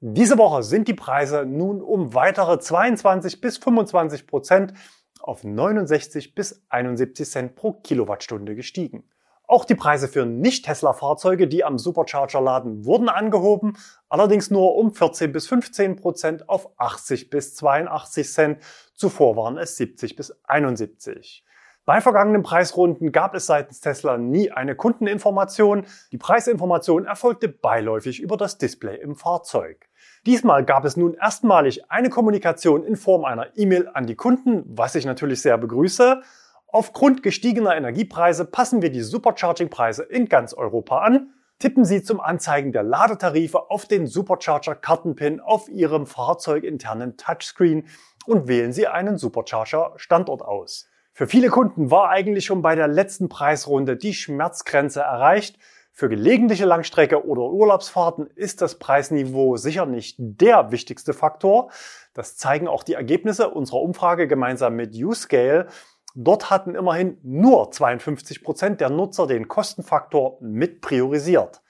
Diese 0.00 0.36
Woche 0.36 0.64
sind 0.64 0.86
die 0.86 0.92
Preise 0.92 1.46
nun 1.46 1.80
um 1.80 2.12
weitere 2.12 2.58
22 2.58 3.40
bis 3.40 3.56
25 3.56 4.26
Prozent 4.26 4.74
auf 5.18 5.44
69 5.44 6.34
bis 6.34 6.62
71 6.68 7.30
Cent 7.30 7.54
pro 7.54 7.72
Kilowattstunde 7.72 8.54
gestiegen. 8.54 9.04
Auch 9.50 9.64
die 9.64 9.74
Preise 9.74 10.06
für 10.06 10.26
Nicht-Tesla-Fahrzeuge, 10.26 11.48
die 11.48 11.64
am 11.64 11.76
Supercharger 11.76 12.40
laden, 12.40 12.84
wurden 12.84 13.08
angehoben, 13.08 13.76
allerdings 14.08 14.48
nur 14.48 14.76
um 14.76 14.94
14 14.94 15.32
bis 15.32 15.48
15 15.48 15.96
Prozent 15.96 16.48
auf 16.48 16.68
80 16.78 17.30
bis 17.30 17.56
82 17.56 18.32
Cent. 18.32 18.58
Zuvor 19.00 19.34
waren 19.34 19.56
es 19.56 19.78
70 19.78 20.14
bis 20.14 20.30
71. 20.44 21.42
Bei 21.86 22.02
vergangenen 22.02 22.42
Preisrunden 22.42 23.12
gab 23.12 23.34
es 23.34 23.46
seitens 23.46 23.80
Tesla 23.80 24.18
nie 24.18 24.50
eine 24.50 24.76
Kundeninformation. 24.76 25.86
Die 26.12 26.18
Preisinformation 26.18 27.06
erfolgte 27.06 27.48
beiläufig 27.48 28.20
über 28.20 28.36
das 28.36 28.58
Display 28.58 29.00
im 29.00 29.16
Fahrzeug. 29.16 29.88
Diesmal 30.26 30.66
gab 30.66 30.84
es 30.84 30.98
nun 30.98 31.14
erstmalig 31.14 31.90
eine 31.90 32.10
Kommunikation 32.10 32.84
in 32.84 32.96
Form 32.96 33.24
einer 33.24 33.56
E-Mail 33.56 33.88
an 33.94 34.06
die 34.06 34.16
Kunden, 34.16 34.64
was 34.66 34.94
ich 34.94 35.06
natürlich 35.06 35.40
sehr 35.40 35.56
begrüße. 35.56 36.20
Aufgrund 36.66 37.22
gestiegener 37.22 37.74
Energiepreise 37.74 38.44
passen 38.44 38.82
wir 38.82 38.90
die 38.90 39.00
Supercharging-Preise 39.00 40.02
in 40.02 40.28
ganz 40.28 40.52
Europa 40.52 40.98
an. 40.98 41.32
Tippen 41.60 41.84
Sie 41.84 42.02
zum 42.02 42.20
Anzeigen 42.20 42.72
der 42.72 42.82
Ladetarife 42.82 43.70
auf 43.70 43.84
den 43.84 44.06
Supercharger-Kartenpin 44.06 45.40
auf 45.40 45.68
Ihrem 45.68 46.06
fahrzeuginternen 46.06 47.18
Touchscreen 47.18 47.84
und 48.26 48.48
wählen 48.48 48.72
Sie 48.72 48.86
einen 48.86 49.18
Supercharger-Standort 49.18 50.42
aus. 50.42 50.88
Für 51.12 51.26
viele 51.26 51.48
Kunden 51.48 51.90
war 51.90 52.08
eigentlich 52.08 52.44
schon 52.44 52.62
bei 52.62 52.74
der 52.74 52.88
letzten 52.88 53.28
Preisrunde 53.28 53.96
die 53.96 54.14
Schmerzgrenze 54.14 55.00
erreicht. 55.00 55.58
Für 55.92 56.08
gelegentliche 56.08 56.64
Langstrecke 56.64 57.26
oder 57.26 57.42
Urlaubsfahrten 57.42 58.26
ist 58.34 58.62
das 58.62 58.78
Preisniveau 58.78 59.56
sicher 59.56 59.86
nicht 59.86 60.16
der 60.18 60.70
wichtigste 60.70 61.12
Faktor. 61.12 61.70
Das 62.14 62.36
zeigen 62.36 62.68
auch 62.68 62.84
die 62.84 62.94
Ergebnisse 62.94 63.50
unserer 63.50 63.82
Umfrage 63.82 64.28
gemeinsam 64.28 64.76
mit 64.76 64.94
Uscale. 64.94 65.66
Dort 66.14 66.50
hatten 66.50 66.74
immerhin 66.74 67.18
nur 67.22 67.70
52 67.70 68.42
Prozent 68.42 68.80
der 68.80 68.90
Nutzer 68.90 69.26
den 69.26 69.48
Kostenfaktor 69.48 70.38
mit 70.40 70.80
priorisiert. 70.80 71.60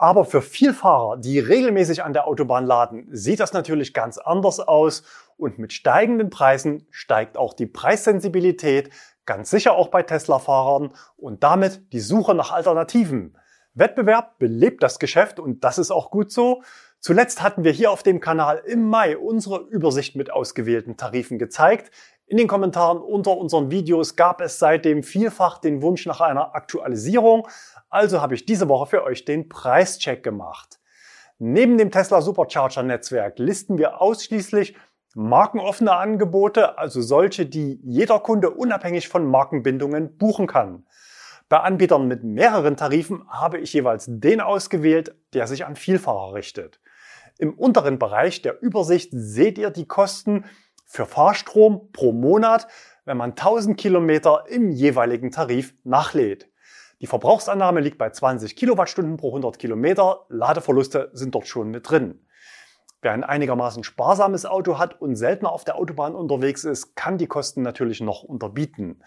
Aber 0.00 0.24
für 0.24 0.40
Vielfahrer, 0.40 1.18
die 1.18 1.38
regelmäßig 1.38 2.02
an 2.02 2.14
der 2.14 2.26
Autobahn 2.26 2.64
laden, 2.64 3.06
sieht 3.10 3.38
das 3.38 3.52
natürlich 3.52 3.92
ganz 3.92 4.16
anders 4.16 4.58
aus 4.58 5.02
und 5.36 5.58
mit 5.58 5.74
steigenden 5.74 6.30
Preisen 6.30 6.86
steigt 6.88 7.36
auch 7.36 7.52
die 7.52 7.66
Preissensibilität, 7.66 8.88
ganz 9.26 9.50
sicher 9.50 9.74
auch 9.74 9.88
bei 9.88 10.02
Tesla-Fahrern 10.02 10.94
und 11.18 11.42
damit 11.42 11.92
die 11.92 12.00
Suche 12.00 12.34
nach 12.34 12.50
Alternativen. 12.50 13.36
Wettbewerb 13.74 14.38
belebt 14.38 14.82
das 14.82 15.00
Geschäft 15.00 15.38
und 15.38 15.64
das 15.64 15.76
ist 15.76 15.90
auch 15.90 16.10
gut 16.10 16.32
so. 16.32 16.62
Zuletzt 16.98 17.42
hatten 17.42 17.62
wir 17.62 17.72
hier 17.72 17.90
auf 17.90 18.02
dem 18.02 18.20
Kanal 18.20 18.62
im 18.64 18.88
Mai 18.88 19.18
unsere 19.18 19.58
Übersicht 19.58 20.16
mit 20.16 20.32
ausgewählten 20.32 20.96
Tarifen 20.96 21.38
gezeigt. 21.38 21.90
In 22.24 22.36
den 22.36 22.48
Kommentaren 22.48 22.98
unter 22.98 23.36
unseren 23.36 23.70
Videos 23.70 24.16
gab 24.16 24.40
es 24.40 24.58
seitdem 24.58 25.02
vielfach 25.02 25.58
den 25.58 25.82
Wunsch 25.82 26.06
nach 26.06 26.20
einer 26.20 26.54
Aktualisierung. 26.54 27.48
Also 27.90 28.22
habe 28.22 28.34
ich 28.34 28.46
diese 28.46 28.68
Woche 28.68 28.86
für 28.86 29.02
euch 29.02 29.24
den 29.24 29.48
Preischeck 29.48 30.22
gemacht. 30.22 30.78
Neben 31.38 31.76
dem 31.76 31.90
Tesla 31.90 32.22
Supercharger 32.22 32.84
Netzwerk 32.84 33.38
listen 33.38 33.78
wir 33.78 34.00
ausschließlich 34.00 34.76
markenoffene 35.14 35.92
Angebote, 35.92 36.78
also 36.78 37.02
solche, 37.02 37.46
die 37.46 37.80
jeder 37.82 38.20
Kunde 38.20 38.50
unabhängig 38.50 39.08
von 39.08 39.26
Markenbindungen 39.26 40.16
buchen 40.18 40.46
kann. 40.46 40.86
Bei 41.48 41.58
Anbietern 41.60 42.06
mit 42.06 42.22
mehreren 42.22 42.76
Tarifen 42.76 43.28
habe 43.28 43.58
ich 43.58 43.72
jeweils 43.72 44.06
den 44.08 44.40
ausgewählt, 44.40 45.16
der 45.32 45.48
sich 45.48 45.66
an 45.66 45.74
Vielfahrer 45.74 46.34
richtet. 46.34 46.80
Im 47.38 47.54
unteren 47.54 47.98
Bereich 47.98 48.42
der 48.42 48.62
Übersicht 48.62 49.10
seht 49.12 49.58
ihr 49.58 49.70
die 49.70 49.86
Kosten 49.86 50.44
für 50.84 51.06
Fahrstrom 51.06 51.90
pro 51.92 52.12
Monat, 52.12 52.68
wenn 53.04 53.16
man 53.16 53.30
1000 53.30 53.76
Kilometer 53.76 54.44
im 54.48 54.70
jeweiligen 54.70 55.32
Tarif 55.32 55.74
nachlädt. 55.82 56.49
Die 57.00 57.06
Verbrauchsannahme 57.06 57.80
liegt 57.80 57.96
bei 57.96 58.10
20 58.10 58.56
Kilowattstunden 58.56 59.16
pro 59.16 59.28
100 59.28 59.58
Kilometer. 59.58 60.26
Ladeverluste 60.28 61.10
sind 61.14 61.34
dort 61.34 61.46
schon 61.46 61.70
mit 61.70 61.88
drin. 61.88 62.26
Wer 63.00 63.12
ein 63.12 63.24
einigermaßen 63.24 63.84
sparsames 63.84 64.44
Auto 64.44 64.78
hat 64.78 65.00
und 65.00 65.16
seltener 65.16 65.50
auf 65.50 65.64
der 65.64 65.76
Autobahn 65.76 66.14
unterwegs 66.14 66.64
ist, 66.64 66.96
kann 66.96 67.16
die 67.16 67.26
Kosten 67.26 67.62
natürlich 67.62 68.02
noch 68.02 68.22
unterbieten. 68.22 69.02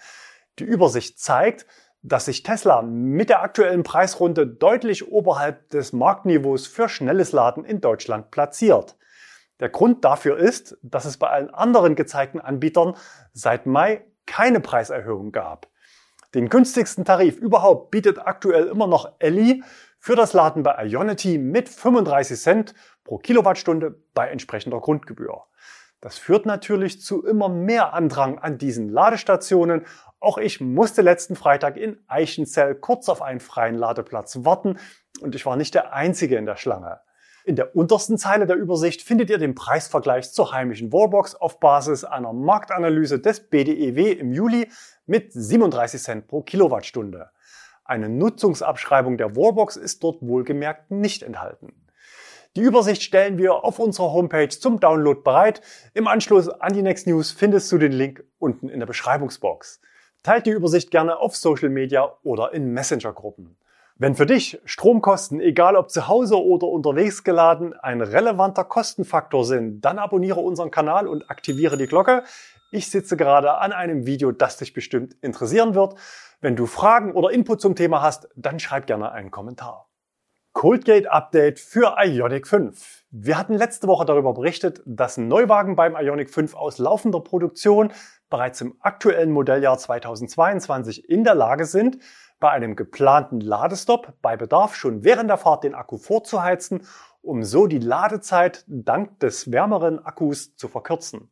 Die 0.58 0.64
Übersicht 0.64 1.20
zeigt, 1.20 1.68
dass 2.02 2.26
sich 2.26 2.42
Tesla 2.42 2.82
mit 2.82 3.30
der 3.30 3.44
aktuellen 3.44 3.84
Preisrunde 3.84 4.48
deutlich 4.48 5.12
oberhalb 5.12 5.70
des 5.70 5.94
Marktniveaus 5.94 6.66
für 6.66 6.90
schnelles 6.90 7.32
Laden 7.32 7.64
in 7.64 7.80
Deutschland 7.80 8.32
platziert. 8.32 8.98
Der 9.60 9.70
Grund 9.70 10.04
dafür 10.04 10.38
ist, 10.38 10.80
dass 10.82 11.06
es 11.06 11.18
bei 11.18 11.30
allen 11.30 11.54
anderen 11.54 11.96
gezeigten 11.96 12.42
Anbietern 12.42 12.96
seit 13.34 13.68
Mai 13.68 14.04
keine 14.26 14.60
Preiserhöhung 14.60 15.32
gab. 15.32 15.68
Den 16.34 16.50
günstigsten 16.50 17.06
Tarif 17.06 17.38
überhaupt 17.38 17.92
bietet 17.92 18.20
aktuell 18.20 18.68
immer 18.68 18.88
noch 18.88 19.14
Elli 19.20 19.64
für 20.00 20.16
das 20.16 20.34
Laden 20.34 20.64
bei 20.64 20.86
Ionity 20.86 21.38
mit 21.38 21.70
35 21.70 22.40
Cent 22.40 22.74
pro 23.04 23.18
Kilowattstunde 23.18 23.96
bei 24.14 24.30
entsprechender 24.30 24.80
Grundgebühr. 24.80 25.44
Das 26.02 26.18
führt 26.18 26.46
natürlich 26.46 27.02
zu 27.02 27.26
immer 27.26 27.48
mehr 27.48 27.94
Andrang 27.94 28.38
an 28.40 28.58
diesen 28.58 28.90
Ladestationen 28.90 29.86
auch 30.24 30.38
ich 30.38 30.62
musste 30.62 31.02
letzten 31.02 31.36
Freitag 31.36 31.76
in 31.76 32.02
Eichenzell 32.08 32.76
kurz 32.76 33.10
auf 33.10 33.22
einen 33.22 33.42
freien 33.42 33.76
Ladeplatz 33.76 34.46
warten 34.46 34.80
und 35.20 35.36
ich 35.36 35.46
war 35.46 35.58
nicht 35.58 35.76
der 35.76 35.92
Einzige 35.92 36.38
in 36.38 36.46
der 36.46 36.56
Schlange. 36.56 37.02
In 37.46 37.58
der 37.58 37.76
untersten 37.76 38.18
Zeile 38.18 38.46
der 38.46 38.56
Übersicht 38.56 39.02
findet 39.02 39.30
ihr 39.30 39.38
den 39.38 39.54
Preisvergleich 39.54 40.32
zur 40.32 40.54
heimischen 40.54 40.94
Wallbox 40.94 41.36
auf 41.36 41.60
Basis 41.60 42.06
einer 42.06 42.32
Marktanalyse 42.32 43.20
des 43.20 43.50
BDEW 43.50 44.14
im 44.14 44.32
Juli 44.32 44.70
mit 45.06 45.34
37 45.34 46.02
Cent 46.02 46.28
pro 46.28 46.42
Kilowattstunde. 46.42 47.32
Eine 47.84 48.08
Nutzungsabschreibung 48.08 49.18
der 49.18 49.36
Wallbox 49.36 49.76
ist 49.76 50.02
dort 50.06 50.22
wohlgemerkt 50.22 50.90
nicht 50.90 51.22
enthalten. 51.22 51.74
Die 52.56 52.62
Übersicht 52.62 53.04
stellen 53.04 53.38
wir 53.38 53.66
auf 53.66 53.78
unserer 53.78 54.14
Homepage 54.14 54.48
zum 54.48 54.80
Download 54.80 55.20
bereit. 55.22 55.60
Im 55.94 56.08
Anschluss 56.08 56.48
an 56.48 56.72
die 56.72 56.82
Next 56.82 57.08
News 57.08 57.32
findest 57.32 57.70
du 57.74 57.78
den 57.78 57.92
Link 57.92 58.24
unten 58.40 58.70
in 58.70 58.80
der 58.80 58.88
Beschreibungsbox. 58.88 59.82
Teilt 60.22 60.46
die 60.46 60.52
Übersicht 60.52 60.92
gerne 60.92 61.18
auf 61.18 61.36
Social 61.36 61.70
Media 61.70 62.16
oder 62.24 62.54
in 62.54 62.72
Messenger-Gruppen. 62.72 63.58
Wenn 64.04 64.16
für 64.16 64.26
dich 64.26 64.60
Stromkosten, 64.66 65.40
egal 65.40 65.78
ob 65.78 65.90
zu 65.90 66.10
Hause 66.10 66.36
oder 66.36 66.68
unterwegs 66.68 67.24
geladen, 67.24 67.74
ein 67.74 68.02
relevanter 68.02 68.66
Kostenfaktor 68.66 69.46
sind, 69.46 69.80
dann 69.80 69.98
abonniere 69.98 70.42
unseren 70.42 70.72
Kanal 70.72 71.08
und 71.08 71.32
aktiviere 71.32 71.78
die 71.78 71.88
Glocke. 71.88 72.24
Ich 72.70 72.92
sitze 72.92 73.16
gerade 73.16 73.60
an 73.60 73.72
einem 73.72 74.06
Video, 74.06 74.34
das 74.34 74.58
dich 74.58 74.74
bestimmt 74.74 75.16
interessieren 75.22 75.74
wird. 75.74 75.96
Wenn 76.42 76.58
du 76.58 76.66
Fragen 76.66 77.14
oder 77.14 77.30
Input 77.30 77.62
zum 77.62 77.78
Thema 77.78 78.02
hast, 78.02 78.28
dann 78.36 78.60
schreib 78.60 78.88
gerne 78.88 79.14
einen 79.14 79.32
Kommentar. 79.32 79.88
Coldgate 80.52 81.10
Update 81.10 81.62
für 81.62 81.96
Ionic 81.98 82.46
5. 82.46 83.06
Wir 83.10 83.38
hatten 83.38 83.54
letzte 83.54 83.88
Woche 83.88 84.04
darüber 84.04 84.34
berichtet, 84.34 84.82
dass 84.86 85.16
Neuwagen 85.16 85.78
beim 85.78 85.96
Ionic 85.96 86.30
5 86.30 86.56
aus 86.56 86.78
laufender 86.78 87.22
Produktion 87.22 87.94
bereits 88.30 88.60
im 88.60 88.76
aktuellen 88.82 89.32
Modelljahr 89.32 89.78
2022 89.78 91.10
in 91.10 91.24
der 91.24 91.36
Lage 91.36 91.66
sind, 91.66 92.00
bei 92.44 92.52
einem 92.52 92.76
geplanten 92.76 93.40
Ladestopp 93.40 94.16
bei 94.22 94.36
Bedarf 94.36 94.76
schon 94.76 95.06
während 95.06 95.30
der 95.30 95.38
Fahrt 95.38 95.64
den 95.64 95.74
Akku 95.74 95.98
vorzuheizen, 95.98 96.86
um 97.22 97.46
so 97.46 97.68
die 97.68 97.80
Ladezeit 97.80 98.66
dank 98.68 99.18
des 99.22 99.50
wärmeren 99.50 100.06
Akkus 100.06 100.58
zu 100.58 100.68
verkürzen. 100.68 101.32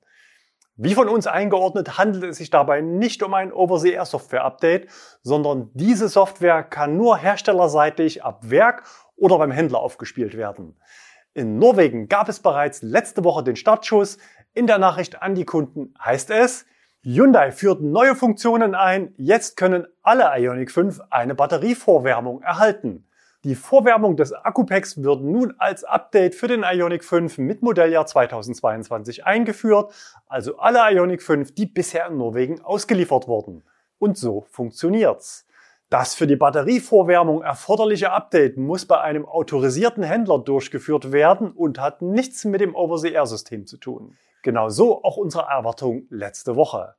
Wie 0.78 0.96
von 0.96 1.10
uns 1.10 1.28
eingeordnet 1.28 1.98
handelt 1.98 2.24
es 2.24 2.38
sich 2.38 2.50
dabei 2.50 2.80
nicht 2.80 3.24
um 3.24 3.34
ein 3.34 3.52
Over-the-Air 3.52 4.06
Software 4.06 4.46
Update, 4.46 4.88
sondern 5.22 5.70
diese 5.74 6.08
Software 6.08 6.64
kann 6.64 6.96
nur 6.96 7.18
herstellerseitig 7.18 8.24
ab 8.24 8.50
Werk 8.50 8.84
oder 9.18 9.38
beim 9.38 9.52
Händler 9.52 9.80
aufgespielt 9.80 10.38
werden. 10.38 10.80
In 11.34 11.60
Norwegen 11.60 12.08
gab 12.08 12.30
es 12.30 12.40
bereits 12.40 12.84
letzte 12.84 13.26
Woche 13.26 13.44
den 13.44 13.58
Startschuss. 13.58 14.18
In 14.54 14.66
der 14.66 14.78
Nachricht 14.78 15.22
an 15.22 15.36
die 15.36 15.46
Kunden 15.46 15.94
heißt 16.02 16.30
es, 16.32 16.66
Hyundai 17.04 17.52
führt 17.52 17.82
neue 17.82 18.14
Funktionen 18.14 18.76
ein. 18.76 19.16
Jetzt 19.18 19.58
können 19.58 19.88
alle 20.04 20.26
Ioniq 20.38 20.70
5 20.70 21.02
eine 21.10 21.34
Batterievorwärmung 21.34 22.44
erhalten. 22.44 23.08
Die 23.44 23.56
Vorwärmung 23.56 24.18
des 24.18 24.34
Akkupacks 24.34 25.02
wird 25.02 25.24
nun 25.24 25.56
als 25.58 25.84
Update 25.84 26.36
für 26.36 26.48
den 26.48 26.62
Ioniq 26.62 27.04
5 27.04 27.40
mit 27.40 27.64
Modelljahr 27.64 28.06
2022 28.06 29.26
eingeführt, 29.26 29.92
also 30.28 30.60
alle 30.60 30.78
Ioniq 30.94 31.24
5, 31.24 31.56
die 31.56 31.66
bisher 31.66 32.06
in 32.06 32.18
Norwegen 32.18 32.62
ausgeliefert 32.62 33.28
wurden. 33.28 33.64
Und 33.98 34.20
so 34.20 34.46
funktioniert's. 34.52 35.48
Das 35.90 36.14
für 36.14 36.28
die 36.28 36.36
Batterievorwärmung 36.36 37.42
erforderliche 37.42 38.12
Update 38.12 38.58
muss 38.58 38.86
bei 38.86 39.02
einem 39.02 39.26
autorisierten 39.26 40.04
Händler 40.04 40.38
durchgeführt 40.38 41.12
werden 41.12 41.52
und 41.52 41.80
hat 41.80 42.04
nichts 42.04 42.46
mit 42.46 42.62
dem 42.62 42.76
Over-the-Air-System 42.76 43.66
zu 43.66 43.78
tun. 43.78 44.16
Genauso 44.42 45.04
auch 45.04 45.18
unsere 45.18 45.44
Erwartung 45.44 46.08
letzte 46.10 46.56
Woche. 46.56 46.96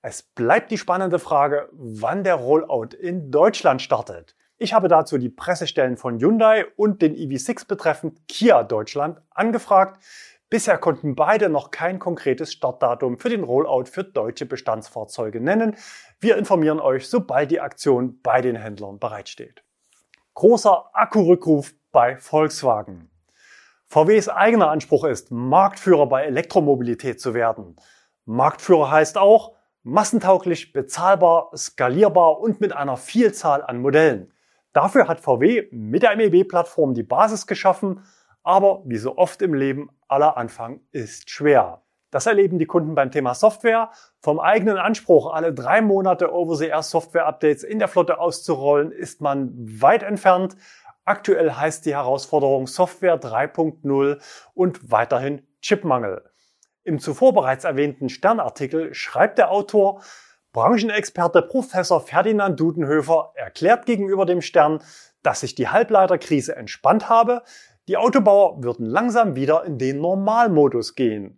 Es 0.00 0.22
bleibt 0.22 0.70
die 0.70 0.78
spannende 0.78 1.18
Frage, 1.18 1.68
wann 1.72 2.24
der 2.24 2.36
Rollout 2.36 2.96
in 2.98 3.30
Deutschland 3.30 3.82
startet. 3.82 4.36
Ich 4.56 4.72
habe 4.72 4.88
dazu 4.88 5.18
die 5.18 5.28
Pressestellen 5.28 5.96
von 5.96 6.18
Hyundai 6.18 6.66
und 6.76 7.02
den 7.02 7.14
EV6 7.14 7.66
betreffend 7.66 8.26
Kia 8.28 8.62
Deutschland 8.62 9.20
angefragt. 9.30 10.02
Bisher 10.50 10.78
konnten 10.78 11.14
beide 11.14 11.48
noch 11.48 11.70
kein 11.70 11.98
konkretes 11.98 12.52
Startdatum 12.52 13.18
für 13.18 13.28
den 13.28 13.44
Rollout 13.44 13.84
für 13.84 14.02
deutsche 14.02 14.46
Bestandsfahrzeuge 14.46 15.40
nennen. 15.40 15.76
Wir 16.20 16.36
informieren 16.36 16.80
euch, 16.80 17.08
sobald 17.08 17.50
die 17.50 17.60
Aktion 17.60 18.20
bei 18.22 18.40
den 18.40 18.56
Händlern 18.56 18.98
bereitsteht. 18.98 19.62
Großer 20.34 20.90
Akkurückruf 20.92 21.74
bei 21.92 22.16
Volkswagen. 22.16 23.10
VWs 23.90 24.28
eigener 24.28 24.70
Anspruch 24.70 25.04
ist, 25.04 25.30
Marktführer 25.30 26.06
bei 26.06 26.24
Elektromobilität 26.24 27.20
zu 27.20 27.32
werden. 27.32 27.76
Marktführer 28.26 28.90
heißt 28.90 29.16
auch, 29.16 29.54
massentauglich, 29.82 30.74
bezahlbar, 30.74 31.50
skalierbar 31.56 32.38
und 32.38 32.60
mit 32.60 32.74
einer 32.74 32.98
Vielzahl 32.98 33.62
an 33.62 33.80
Modellen. 33.80 34.30
Dafür 34.74 35.08
hat 35.08 35.20
VW 35.20 35.68
mit 35.70 36.02
der 36.02 36.14
MEB-Plattform 36.16 36.92
die 36.92 37.02
Basis 37.02 37.46
geschaffen, 37.46 38.04
aber 38.42 38.82
wie 38.84 38.98
so 38.98 39.16
oft 39.16 39.40
im 39.40 39.54
Leben, 39.54 39.88
aller 40.06 40.36
Anfang 40.36 40.80
ist 40.92 41.30
schwer. 41.30 41.82
Das 42.10 42.26
erleben 42.26 42.58
die 42.58 42.66
Kunden 42.66 42.94
beim 42.94 43.10
Thema 43.10 43.34
Software. 43.34 43.90
Vom 44.20 44.40
eigenen 44.40 44.78
Anspruch, 44.78 45.32
alle 45.32 45.52
drei 45.52 45.80
Monate 45.80 46.32
Over-the-Air 46.32 46.82
Software-Updates 46.82 47.64
in 47.64 47.78
der 47.78 47.88
Flotte 47.88 48.18
auszurollen, 48.18 48.92
ist 48.92 49.20
man 49.20 49.52
weit 49.56 50.02
entfernt. 50.02 50.56
Aktuell 51.08 51.52
heißt 51.52 51.86
die 51.86 51.94
Herausforderung 51.94 52.66
Software 52.66 53.18
3.0 53.18 54.20
und 54.52 54.90
weiterhin 54.90 55.40
Chipmangel. 55.62 56.22
Im 56.84 56.98
zuvor 56.98 57.32
bereits 57.32 57.64
erwähnten 57.64 58.10
Sternartikel 58.10 58.92
schreibt 58.92 59.38
der 59.38 59.50
Autor, 59.50 60.02
Branchenexperte 60.52 61.40
Professor 61.40 62.02
Ferdinand 62.02 62.60
Dudenhöfer 62.60 63.32
erklärt 63.36 63.86
gegenüber 63.86 64.26
dem 64.26 64.42
Stern, 64.42 64.82
dass 65.22 65.40
sich 65.40 65.54
die 65.54 65.68
Halbleiterkrise 65.68 66.54
entspannt 66.54 67.08
habe, 67.08 67.42
die 67.88 67.96
Autobauer 67.96 68.62
würden 68.62 68.84
langsam 68.84 69.34
wieder 69.34 69.64
in 69.64 69.78
den 69.78 70.02
Normalmodus 70.02 70.94
gehen. 70.94 71.37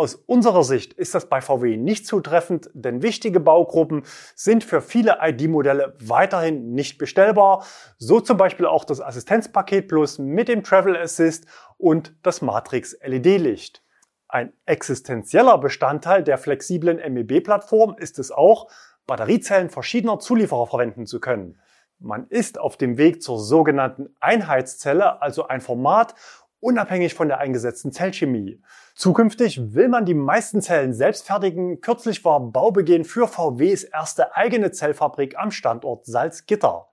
Aus 0.00 0.14
unserer 0.14 0.64
Sicht 0.64 0.94
ist 0.94 1.14
das 1.14 1.28
bei 1.28 1.42
VW 1.42 1.76
nicht 1.76 2.06
zutreffend, 2.06 2.70
denn 2.72 3.02
wichtige 3.02 3.38
Baugruppen 3.38 4.04
sind 4.34 4.64
für 4.64 4.80
viele 4.80 5.18
ID-Modelle 5.20 5.94
weiterhin 6.00 6.72
nicht 6.72 6.96
bestellbar, 6.96 7.66
so 7.98 8.18
zum 8.18 8.38
Beispiel 8.38 8.64
auch 8.64 8.86
das 8.86 9.02
Assistenzpaket 9.02 9.88
Plus 9.88 10.18
mit 10.18 10.48
dem 10.48 10.64
Travel 10.64 10.96
Assist 10.96 11.44
und 11.76 12.16
das 12.22 12.40
Matrix 12.40 12.96
LED-Licht. 13.04 13.82
Ein 14.26 14.54
existenzieller 14.64 15.58
Bestandteil 15.58 16.24
der 16.24 16.38
flexiblen 16.38 16.96
MEB-Plattform 16.96 17.94
ist 17.98 18.18
es 18.18 18.32
auch, 18.32 18.70
Batteriezellen 19.06 19.68
verschiedener 19.68 20.18
Zulieferer 20.18 20.66
verwenden 20.66 21.04
zu 21.04 21.20
können. 21.20 21.60
Man 22.02 22.26
ist 22.28 22.58
auf 22.58 22.78
dem 22.78 22.96
Weg 22.96 23.22
zur 23.22 23.38
sogenannten 23.38 24.16
Einheitszelle, 24.20 25.20
also 25.20 25.48
ein 25.48 25.60
Format 25.60 26.14
unabhängig 26.60 27.14
von 27.14 27.28
der 27.28 27.38
eingesetzten 27.38 27.92
Zellchemie. 27.92 28.62
Zukünftig 28.94 29.74
will 29.74 29.88
man 29.88 30.04
die 30.04 30.14
meisten 30.14 30.62
Zellen 30.62 30.92
selbst 30.92 31.26
fertigen. 31.26 31.80
Kürzlich 31.80 32.24
war 32.24 32.40
Baubeginn 32.40 33.04
für 33.04 33.26
VWs 33.26 33.84
erste 33.84 34.36
eigene 34.36 34.70
Zellfabrik 34.70 35.38
am 35.38 35.50
Standort 35.50 36.06
Salzgitter. 36.06 36.88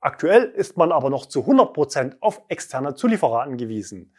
Aktuell 0.00 0.44
ist 0.44 0.76
man 0.76 0.92
aber 0.92 1.10
noch 1.10 1.26
zu 1.26 1.40
100 1.40 1.72
Prozent 1.72 2.22
auf 2.22 2.42
externe 2.48 2.94
Zulieferer 2.94 3.42
angewiesen. 3.42 4.14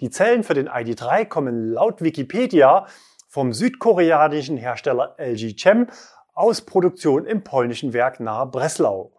Die 0.00 0.10
Zellen 0.10 0.44
für 0.44 0.54
den 0.54 0.68
ID3 0.68 1.24
kommen 1.26 1.72
laut 1.72 2.02
Wikipedia 2.02 2.86
vom 3.28 3.52
südkoreanischen 3.52 4.56
Hersteller 4.56 5.16
LG 5.18 5.56
Chem 5.56 5.88
aus 6.34 6.60
Produktion 6.60 7.24
im 7.24 7.42
polnischen 7.42 7.92
Werk 7.92 8.20
nahe 8.20 8.46
Breslau. 8.46 9.12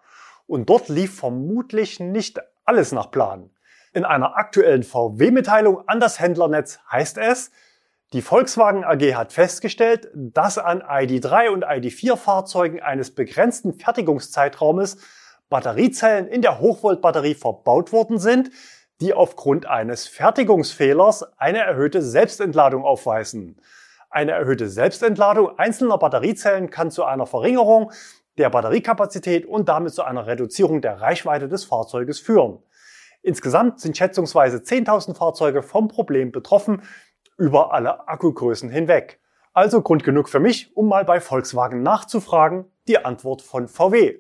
Und 0.46 0.70
dort 0.70 0.88
lief 0.88 1.20
vermutlich 1.20 2.00
nicht 2.00 2.39
alles 2.63 2.92
nach 2.92 3.12
Plan. 3.12 3.50
In 3.98 4.06
einer 4.06 4.38
aktuellen 4.38 4.84
VW-Mitteilung 4.84 5.82
an 5.88 6.00
das 6.00 6.20
Händlernetz 6.20 6.78
heißt 6.92 7.18
es, 7.18 7.50
die 8.14 8.22
Volkswagen 8.22 8.84
AG 8.84 9.16
hat 9.16 9.34
festgestellt, 9.34 10.12
dass 10.14 10.60
an 10.60 10.84
ID3 10.84 11.50
und 11.50 11.66
ID4 11.66 12.16
Fahrzeugen 12.16 12.80
eines 12.80 13.16
begrenzten 13.16 13.74
Fertigungszeitraumes 13.74 14.98
Batteriezellen 15.50 16.28
in 16.28 16.44
der 16.44 16.60
Hochvoltbatterie 16.60 17.34
verbaut 17.34 17.92
worden 17.92 18.20
sind, 18.20 18.52
die 19.02 19.16
aufgrund 19.16 19.66
eines 19.66 20.06
Fertigungsfehlers 20.06 21.40
eine 21.40 21.62
erhöhte 21.62 22.04
Selbstentladung 22.04 22.86
aufweisen. 22.86 23.60
Eine 24.12 24.34
erhöhte 24.34 24.70
Selbstentladung 24.70 25.58
einzelner 25.58 25.98
Batteriezellen 25.98 26.70
kann 26.70 26.92
zu 26.92 27.04
einer 27.04 27.26
Verringerung 27.26 27.92
der 28.38 28.52
Batteriekapazität 28.52 29.48
und 29.48 29.68
damit 29.68 29.96
zu 29.96 30.04
einer 30.04 30.28
Reduzierung 30.28 30.82
der 30.82 31.02
Reichweite 31.02 31.50
des 31.50 31.66
Fahrzeuges 31.66 32.20
führen. 32.20 32.60
Insgesamt 33.28 33.82
sind 33.82 33.98
schätzungsweise 33.98 34.60
10.000 34.60 35.13
Fahrzeuge 35.13 35.62
vom 35.62 35.90
Problem 35.90 36.32
betroffen, 36.32 36.84
über 37.38 37.74
alle 37.74 38.08
Akkugrößen 38.08 38.70
hinweg. 38.70 39.20
Also 39.52 39.82
Grund 39.82 40.06
genug 40.06 40.30
für 40.30 40.40
mich, 40.40 40.72
um 40.78 40.88
mal 40.88 41.04
bei 41.04 41.20
Volkswagen 41.20 41.84
nachzufragen, 41.84 42.72
die 42.88 43.04
Antwort 43.04 43.42
von 43.42 43.68
VW. 43.68 44.20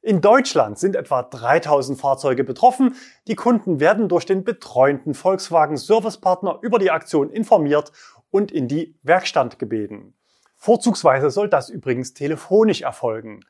In 0.00 0.22
Deutschland 0.22 0.78
sind 0.78 0.96
etwa 0.96 1.22
3000 1.22 2.00
Fahrzeuge 2.00 2.44
betroffen. 2.44 2.94
Die 3.26 3.34
Kunden 3.34 3.78
werden 3.78 4.08
durch 4.08 4.24
den 4.24 4.42
betreuenden 4.42 5.12
Volkswagen 5.12 5.76
Servicepartner 5.76 6.58
über 6.62 6.78
die 6.78 6.90
Aktion 6.90 7.28
informiert 7.28 7.92
und 8.30 8.50
in 8.50 8.68
die 8.68 8.98
Werkstatt 9.02 9.58
gebeten. 9.58 10.14
Vorzugsweise 10.56 11.28
soll 11.28 11.50
das 11.50 11.68
übrigens 11.68 12.14
telefonisch 12.14 12.80
erfolgen. 12.80 13.40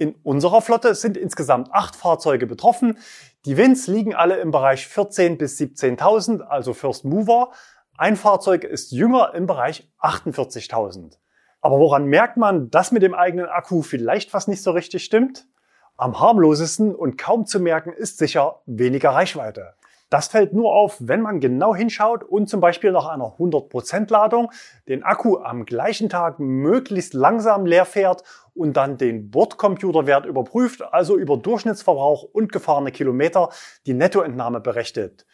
In 0.00 0.14
unserer 0.22 0.62
Flotte 0.62 0.94
sind 0.94 1.18
insgesamt 1.18 1.74
acht 1.74 1.94
Fahrzeuge 1.94 2.46
betroffen. 2.46 2.96
Die 3.44 3.58
Wins 3.58 3.86
liegen 3.86 4.14
alle 4.14 4.38
im 4.38 4.50
Bereich 4.50 4.88
14 4.88 5.36
bis 5.36 5.60
17.000, 5.60 6.40
also 6.40 6.72
First 6.72 7.04
Mover. 7.04 7.50
Ein 7.98 8.16
Fahrzeug 8.16 8.64
ist 8.64 8.92
jünger 8.92 9.34
im 9.34 9.46
Bereich 9.46 9.92
48.000. 10.00 11.18
Aber 11.60 11.78
woran 11.78 12.06
merkt 12.06 12.38
man, 12.38 12.70
dass 12.70 12.92
mit 12.92 13.02
dem 13.02 13.12
eigenen 13.12 13.44
Akku 13.44 13.82
vielleicht 13.82 14.32
was 14.32 14.48
nicht 14.48 14.62
so 14.62 14.70
richtig 14.70 15.04
stimmt? 15.04 15.46
Am 15.98 16.18
harmlosesten 16.18 16.94
und 16.94 17.18
kaum 17.18 17.44
zu 17.44 17.60
merken 17.60 17.92
ist 17.92 18.16
sicher 18.16 18.62
weniger 18.64 19.10
Reichweite. 19.10 19.74
Das 20.10 20.26
fällt 20.26 20.52
nur 20.52 20.74
auf, 20.74 20.96
wenn 20.98 21.22
man 21.22 21.38
genau 21.38 21.72
hinschaut 21.72 22.24
und 22.24 22.48
zum 22.48 22.60
Beispiel 22.60 22.90
nach 22.90 23.06
einer 23.06 23.36
100% 23.38 24.10
Ladung 24.10 24.50
den 24.88 25.04
Akku 25.04 25.38
am 25.38 25.64
gleichen 25.64 26.08
Tag 26.08 26.40
möglichst 26.40 27.14
langsam 27.14 27.64
leer 27.64 27.84
fährt 27.84 28.24
und 28.52 28.76
dann 28.76 28.98
den 28.98 29.30
Bordcomputerwert 29.30 30.26
überprüft, 30.26 30.82
also 30.82 31.16
über 31.16 31.36
Durchschnittsverbrauch 31.36 32.24
und 32.24 32.50
gefahrene 32.50 32.90
Kilometer 32.90 33.50
die 33.86 33.94
Nettoentnahme 33.94 34.60
berechnet. 34.60 35.26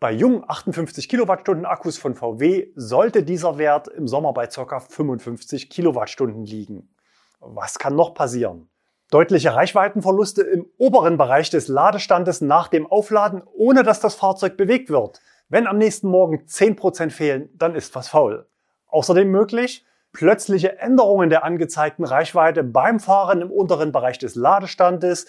Bei 0.00 0.10
jungen 0.10 0.42
58 0.48 1.06
Kilowattstunden 1.06 1.66
Akkus 1.66 1.98
von 1.98 2.14
VW 2.14 2.68
sollte 2.74 3.24
dieser 3.24 3.58
Wert 3.58 3.88
im 3.88 4.08
Sommer 4.08 4.32
bei 4.32 4.46
ca. 4.46 4.80
55 4.80 5.68
Kilowattstunden 5.68 6.46
liegen. 6.46 6.94
Was 7.40 7.78
kann 7.78 7.94
noch 7.94 8.14
passieren? 8.14 8.70
Deutliche 9.14 9.54
Reichweitenverluste 9.54 10.42
im 10.42 10.66
oberen 10.76 11.16
Bereich 11.16 11.48
des 11.48 11.68
Ladestandes 11.68 12.40
nach 12.40 12.66
dem 12.66 12.84
Aufladen, 12.84 13.44
ohne 13.54 13.84
dass 13.84 14.00
das 14.00 14.16
Fahrzeug 14.16 14.56
bewegt 14.56 14.90
wird. 14.90 15.20
Wenn 15.48 15.68
am 15.68 15.78
nächsten 15.78 16.08
Morgen 16.08 16.46
10% 16.48 17.10
fehlen, 17.10 17.48
dann 17.54 17.76
ist 17.76 17.94
was 17.94 18.08
faul. 18.08 18.48
Außerdem 18.88 19.30
möglich 19.30 19.86
plötzliche 20.12 20.80
Änderungen 20.80 21.30
der 21.30 21.44
angezeigten 21.44 22.04
Reichweite 22.04 22.64
beim 22.64 22.98
Fahren 22.98 23.40
im 23.40 23.52
unteren 23.52 23.92
Bereich 23.92 24.18
des 24.18 24.34
Ladestandes. 24.34 25.26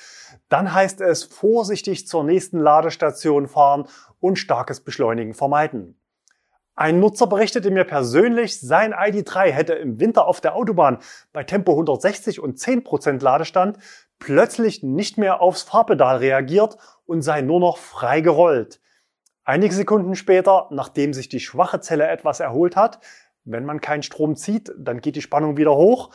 Dann 0.50 0.74
heißt 0.74 1.02
es 1.02 1.24
vorsichtig 1.24 2.08
zur 2.08 2.24
nächsten 2.24 2.58
Ladestation 2.58 3.48
fahren 3.48 3.86
und 4.20 4.40
starkes 4.40 4.80
Beschleunigen 4.80 5.36
vermeiden. 5.36 5.96
Ein 6.78 7.00
Nutzer 7.00 7.28
berichtete 7.28 7.72
mir 7.72 7.86
persönlich, 7.86 8.60
sein 8.60 8.94
ID3 8.94 9.50
hätte 9.52 9.74
im 9.74 10.00
Winter 10.02 10.28
auf 10.28 10.42
der 10.42 10.56
Autobahn 10.56 11.00
bei 11.32 11.46
Tempo 11.46 11.72
160 11.72 12.42
und 12.42 12.60
10% 12.60 13.24
Ladestand 13.24 13.78
plötzlich 14.20 14.84
nicht 14.84 15.18
mehr 15.18 15.42
aufs 15.42 15.64
Fahrpedal 15.64 16.18
reagiert 16.18 16.78
und 17.06 17.22
sei 17.22 17.42
nur 17.42 17.62
noch 17.62 17.78
frei 17.78 18.20
gerollt. 18.20 18.82
Einige 19.46 19.74
Sekunden 19.74 20.16
später, 20.16 20.68
nachdem 20.72 21.14
sich 21.14 21.30
die 21.30 21.40
schwache 21.40 21.80
Zelle 21.80 22.08
etwas 22.08 22.42
erholt 22.42 22.76
hat, 22.76 23.00
wenn 23.46 23.64
man 23.64 23.80
keinen 23.80 24.04
Strom 24.04 24.36
zieht, 24.36 24.74
dann 24.78 25.00
geht 25.00 25.16
die 25.16 25.22
Spannung 25.22 25.56
wieder 25.56 25.76
hoch, 25.76 26.10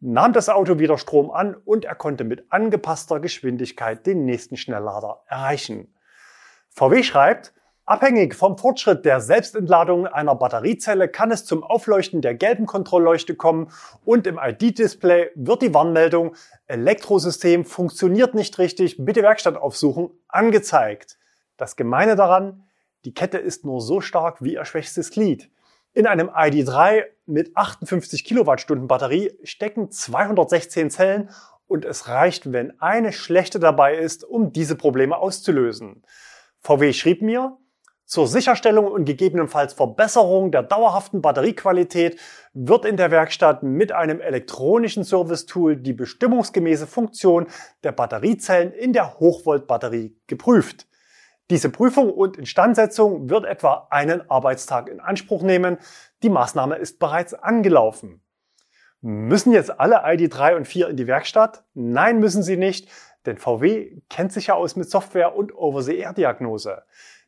nahm 0.00 0.32
das 0.32 0.48
Auto 0.48 0.78
wieder 0.78 0.96
Strom 0.96 1.30
an 1.30 1.54
und 1.54 1.84
er 1.84 1.94
konnte 1.94 2.24
mit 2.24 2.46
angepasster 2.50 3.20
Geschwindigkeit 3.20 4.06
den 4.06 4.24
nächsten 4.24 4.56
Schnelllader 4.56 5.24
erreichen. 5.26 5.94
VW 6.70 7.02
schreibt, 7.02 7.52
Abhängig 7.88 8.34
vom 8.34 8.58
Fortschritt 8.58 9.04
der 9.04 9.20
Selbstentladung 9.20 10.08
einer 10.08 10.34
Batteriezelle 10.34 11.06
kann 11.06 11.30
es 11.30 11.44
zum 11.44 11.62
Aufleuchten 11.62 12.20
der 12.20 12.34
gelben 12.34 12.66
Kontrollleuchte 12.66 13.36
kommen 13.36 13.70
und 14.04 14.26
im 14.26 14.40
ID-Display 14.42 15.30
wird 15.36 15.62
die 15.62 15.72
Warnmeldung 15.72 16.34
Elektrosystem 16.66 17.64
funktioniert 17.64 18.34
nicht 18.34 18.58
richtig, 18.58 18.96
bitte 18.98 19.22
Werkstatt 19.22 19.54
aufsuchen 19.56 20.10
angezeigt. 20.26 21.16
Das 21.56 21.76
Gemeine 21.76 22.16
daran, 22.16 22.64
die 23.04 23.14
Kette 23.14 23.38
ist 23.38 23.64
nur 23.64 23.80
so 23.80 24.00
stark 24.00 24.42
wie 24.42 24.54
ihr 24.54 24.64
schwächstes 24.64 25.12
Glied. 25.12 25.48
In 25.92 26.08
einem 26.08 26.28
ID3 26.28 27.04
mit 27.26 27.56
58 27.56 28.24
Kilowattstunden 28.24 28.88
Batterie 28.88 29.38
stecken 29.44 29.92
216 29.92 30.90
Zellen 30.90 31.30
und 31.68 31.84
es 31.84 32.08
reicht, 32.08 32.52
wenn 32.52 32.80
eine 32.80 33.12
schlechte 33.12 33.60
dabei 33.60 33.94
ist, 33.94 34.24
um 34.24 34.52
diese 34.52 34.74
Probleme 34.74 35.16
auszulösen. 35.16 36.02
VW 36.58 36.92
schrieb 36.92 37.22
mir, 37.22 37.56
zur 38.06 38.28
Sicherstellung 38.28 38.86
und 38.86 39.04
gegebenenfalls 39.04 39.74
Verbesserung 39.74 40.52
der 40.52 40.62
dauerhaften 40.62 41.20
Batteriequalität 41.20 42.18
wird 42.54 42.84
in 42.84 42.96
der 42.96 43.10
Werkstatt 43.10 43.64
mit 43.64 43.90
einem 43.90 44.20
elektronischen 44.20 45.04
Service-Tool 45.04 45.76
die 45.76 45.92
bestimmungsgemäße 45.92 46.86
Funktion 46.86 47.48
der 47.82 47.92
Batteriezellen 47.92 48.72
in 48.72 48.92
der 48.92 49.18
Hochvolt-Batterie 49.18 50.16
geprüft. 50.28 50.86
Diese 51.50 51.68
Prüfung 51.68 52.12
und 52.12 52.36
Instandsetzung 52.36 53.28
wird 53.28 53.44
etwa 53.44 53.88
einen 53.90 54.28
Arbeitstag 54.30 54.88
in 54.88 55.00
Anspruch 55.00 55.42
nehmen. 55.42 55.78
Die 56.22 56.30
Maßnahme 56.30 56.76
ist 56.76 56.98
bereits 56.98 57.34
angelaufen. 57.34 58.20
Müssen 59.00 59.52
jetzt 59.52 59.78
alle 59.78 60.04
ID3 60.04 60.56
und 60.56 60.66
4 60.66 60.88
in 60.88 60.96
die 60.96 61.06
Werkstatt? 61.06 61.64
Nein, 61.74 62.18
müssen 62.18 62.42
sie 62.42 62.56
nicht, 62.56 62.88
denn 63.26 63.36
VW 63.36 64.00
kennt 64.08 64.32
sich 64.32 64.48
ja 64.48 64.54
aus 64.54 64.74
mit 64.74 64.90
Software 64.90 65.36
und 65.36 65.54
Over-the-Air-Diagnose. 65.54 66.82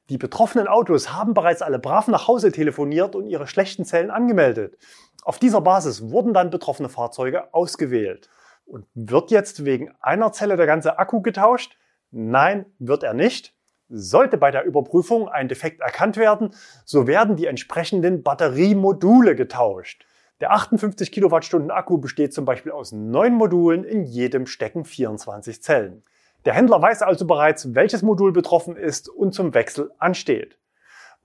Die 0.09 0.17
betroffenen 0.17 0.69
Autos 0.69 1.13
haben 1.13 1.35
bereits 1.35 1.61
alle 1.61 1.79
brav 1.79 2.09
nach 2.09 2.29
Hause 2.29 2.51
telefoniert 2.51 3.15
und 3.15 3.27
ihre 3.27 3.47
schlechten 3.47 3.85
Zellen 3.85 4.11
angemeldet. 4.11 4.79
Auf 5.23 5.39
dieser 5.39 5.61
Basis 5.61 6.11
wurden 6.11 6.33
dann 6.33 6.49
betroffene 6.49 6.89
Fahrzeuge 6.89 7.53
ausgewählt. 7.53 8.31
Und 8.65 8.87
wird 8.95 9.31
jetzt 9.31 9.67
wegen 9.67 9.91
einer 10.01 10.33
Zelle 10.33 10.57
der 10.57 10.67
ganze 10.67 10.99
Akku 10.99 11.21
getauscht? 11.21 11.77
Nein, 12.11 12.65
wird 12.79 13.03
er 13.03 13.13
nicht. 13.13 13.55
Sollte 13.91 14.39
bei 14.39 14.51
der 14.51 14.65
Überprüfung 14.65 15.29
ein 15.29 15.49
Defekt 15.49 15.81
erkannt 15.81 16.17
werden, 16.17 16.55
so 16.85 17.07
werden 17.07 17.37
die 17.37 17.47
entsprechenden 17.47 18.23
Batteriemodule 18.23 19.35
getauscht. 19.35 20.07
Der 20.41 20.53
58 20.53 21.11
Kilowattstunden 21.11 21.71
Akku 21.71 21.99
besteht 21.99 22.33
zum 22.33 22.45
Beispiel 22.45 22.73
aus 22.73 22.93
neun 22.93 23.35
Modulen, 23.35 23.85
in 23.85 24.05
jedem 24.05 24.47
stecken 24.47 24.85
24 24.85 25.63
Zellen. 25.63 26.05
Der 26.45 26.55
Händler 26.55 26.81
weiß 26.81 27.03
also 27.03 27.27
bereits, 27.27 27.75
welches 27.75 28.03
Modul 28.03 28.33
betroffen 28.33 28.77
ist 28.77 29.09
und 29.09 29.35
zum 29.35 29.55
Wechsel 29.55 29.91
ansteht. 29.99 30.59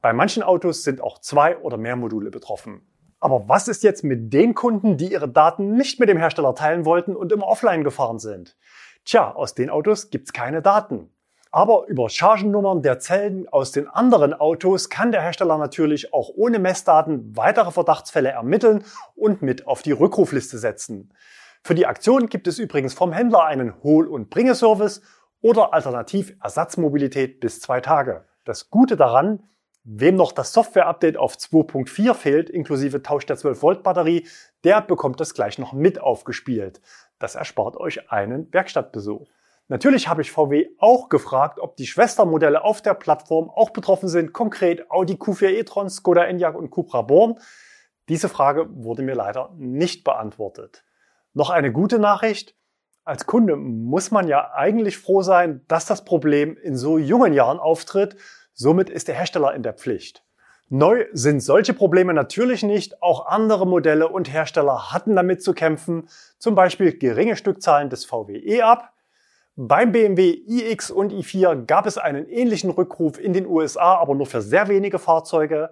Bei 0.01 0.11
manchen 0.11 0.43
Autos 0.43 0.83
sind 0.83 1.01
auch 1.01 1.19
zwei 1.19 1.57
oder 1.59 1.77
mehr 1.77 1.95
Module 1.95 2.31
betroffen. 2.31 2.81
Aber 3.19 3.47
was 3.47 3.69
ist 3.69 3.83
jetzt 3.83 4.03
mit 4.03 4.33
den 4.33 4.53
Kunden, 4.53 4.97
die 4.97 5.13
ihre 5.13 5.29
Daten 5.29 5.75
nicht 5.75 5.97
mit 5.99 6.09
dem 6.09 6.17
Hersteller 6.17 6.55
teilen 6.55 6.83
wollten 6.83 7.15
und 7.15 7.31
immer 7.31 7.47
offline 7.47 7.85
gefahren 7.85 8.19
sind? 8.19 8.57
Tja, 9.05 9.33
aus 9.33 9.55
den 9.55 9.69
Autos 9.69 10.09
gibt's 10.09 10.33
keine 10.33 10.61
Daten. 10.61 11.09
Aber 11.49 11.85
über 11.87 12.09
Chargennummern 12.09 12.81
der 12.81 12.99
Zellen 12.99 13.47
aus 13.47 13.71
den 13.71 13.87
anderen 13.87 14.33
Autos 14.33 14.89
kann 14.89 15.11
der 15.11 15.21
Hersteller 15.21 15.57
natürlich 15.57 16.11
auch 16.11 16.31
ohne 16.35 16.57
Messdaten 16.57 17.37
weitere 17.37 17.71
Verdachtsfälle 17.71 18.29
ermitteln 18.29 18.83
und 19.15 19.41
mit 19.41 19.67
auf 19.67 19.83
die 19.83 19.91
Rückrufliste 19.91 20.57
setzen. 20.57 21.13
Für 21.65 21.75
die 21.75 21.85
Aktion 21.85 22.27
gibt 22.27 22.47
es 22.47 22.59
übrigens 22.59 22.93
vom 22.93 23.13
Händler 23.13 23.45
einen 23.45 23.81
Hol- 23.83 24.09
und 24.09 24.29
Bringeservice 24.29 25.01
oder 25.39 25.73
alternativ 25.73 26.35
Ersatzmobilität 26.43 27.39
bis 27.39 27.61
zwei 27.61 27.79
Tage. 27.79 28.25
Das 28.43 28.69
Gute 28.69 28.97
daran, 28.97 29.47
wem 29.85 30.15
noch 30.15 30.33
das 30.33 30.51
Software-Update 30.51 31.15
auf 31.15 31.35
2.4 31.35 32.13
fehlt, 32.15 32.49
inklusive 32.49 33.01
Tausch 33.01 33.25
der 33.25 33.37
12-Volt-Batterie, 33.37 34.27
der 34.65 34.81
bekommt 34.81 35.21
das 35.21 35.33
gleich 35.33 35.57
noch 35.57 35.71
mit 35.71 36.01
aufgespielt. 36.01 36.81
Das 37.17 37.35
erspart 37.35 37.77
euch 37.77 38.11
einen 38.11 38.51
Werkstattbesuch. 38.51 39.29
Natürlich 39.69 40.09
habe 40.09 40.21
ich 40.21 40.33
VW 40.33 40.67
auch 40.79 41.07
gefragt, 41.07 41.59
ob 41.61 41.77
die 41.77 41.87
Schwestermodelle 41.87 42.65
auf 42.65 42.81
der 42.81 42.93
Plattform 42.93 43.49
auch 43.49 43.69
betroffen 43.69 44.09
sind, 44.09 44.33
konkret 44.33 44.91
Audi 44.91 45.13
Q4 45.13 45.47
e-tron, 45.51 45.89
Skoda 45.89 46.25
Enyaq 46.25 46.55
und 46.55 46.71
Cupra 46.71 47.03
Born. 47.03 47.39
Diese 48.09 48.27
Frage 48.27 48.67
wurde 48.69 49.01
mir 49.01 49.15
leider 49.15 49.53
nicht 49.55 50.03
beantwortet. 50.03 50.83
Noch 51.33 51.49
eine 51.49 51.71
gute 51.71 51.99
Nachricht. 51.99 52.55
Als 53.03 53.25
Kunde 53.25 53.55
muss 53.55 54.11
man 54.11 54.27
ja 54.27 54.51
eigentlich 54.53 54.97
froh 54.97 55.23
sein, 55.23 55.61
dass 55.67 55.85
das 55.85 56.05
Problem 56.05 56.55
in 56.57 56.77
so 56.77 56.97
jungen 56.97 57.33
Jahren 57.33 57.59
auftritt. 57.59 58.15
Somit 58.53 58.89
ist 58.89 59.07
der 59.07 59.15
Hersteller 59.15 59.53
in 59.55 59.63
der 59.63 59.73
Pflicht. 59.73 60.23
Neu 60.69 61.05
sind 61.11 61.41
solche 61.41 61.73
Probleme 61.73 62.13
natürlich 62.13 62.63
nicht. 62.63 63.01
Auch 63.01 63.25
andere 63.25 63.67
Modelle 63.67 64.07
und 64.07 64.31
Hersteller 64.31 64.93
hatten 64.93 65.15
damit 65.15 65.43
zu 65.43 65.53
kämpfen. 65.53 66.07
Zum 66.37 66.55
Beispiel 66.55 66.97
geringe 66.97 67.35
Stückzahlen 67.35 67.89
des 67.89 68.05
VW 68.05 68.37
E-Up. 68.37 68.91
Beim 69.55 69.91
BMW 69.91 70.31
iX 70.47 70.89
und 70.89 71.13
i4 71.13 71.65
gab 71.65 71.85
es 71.85 71.97
einen 71.97 72.27
ähnlichen 72.27 72.71
Rückruf 72.71 73.19
in 73.19 73.33
den 73.33 73.45
USA, 73.45 73.97
aber 73.97 74.15
nur 74.15 74.25
für 74.25 74.41
sehr 74.41 74.67
wenige 74.67 74.97
Fahrzeuge. 74.97 75.71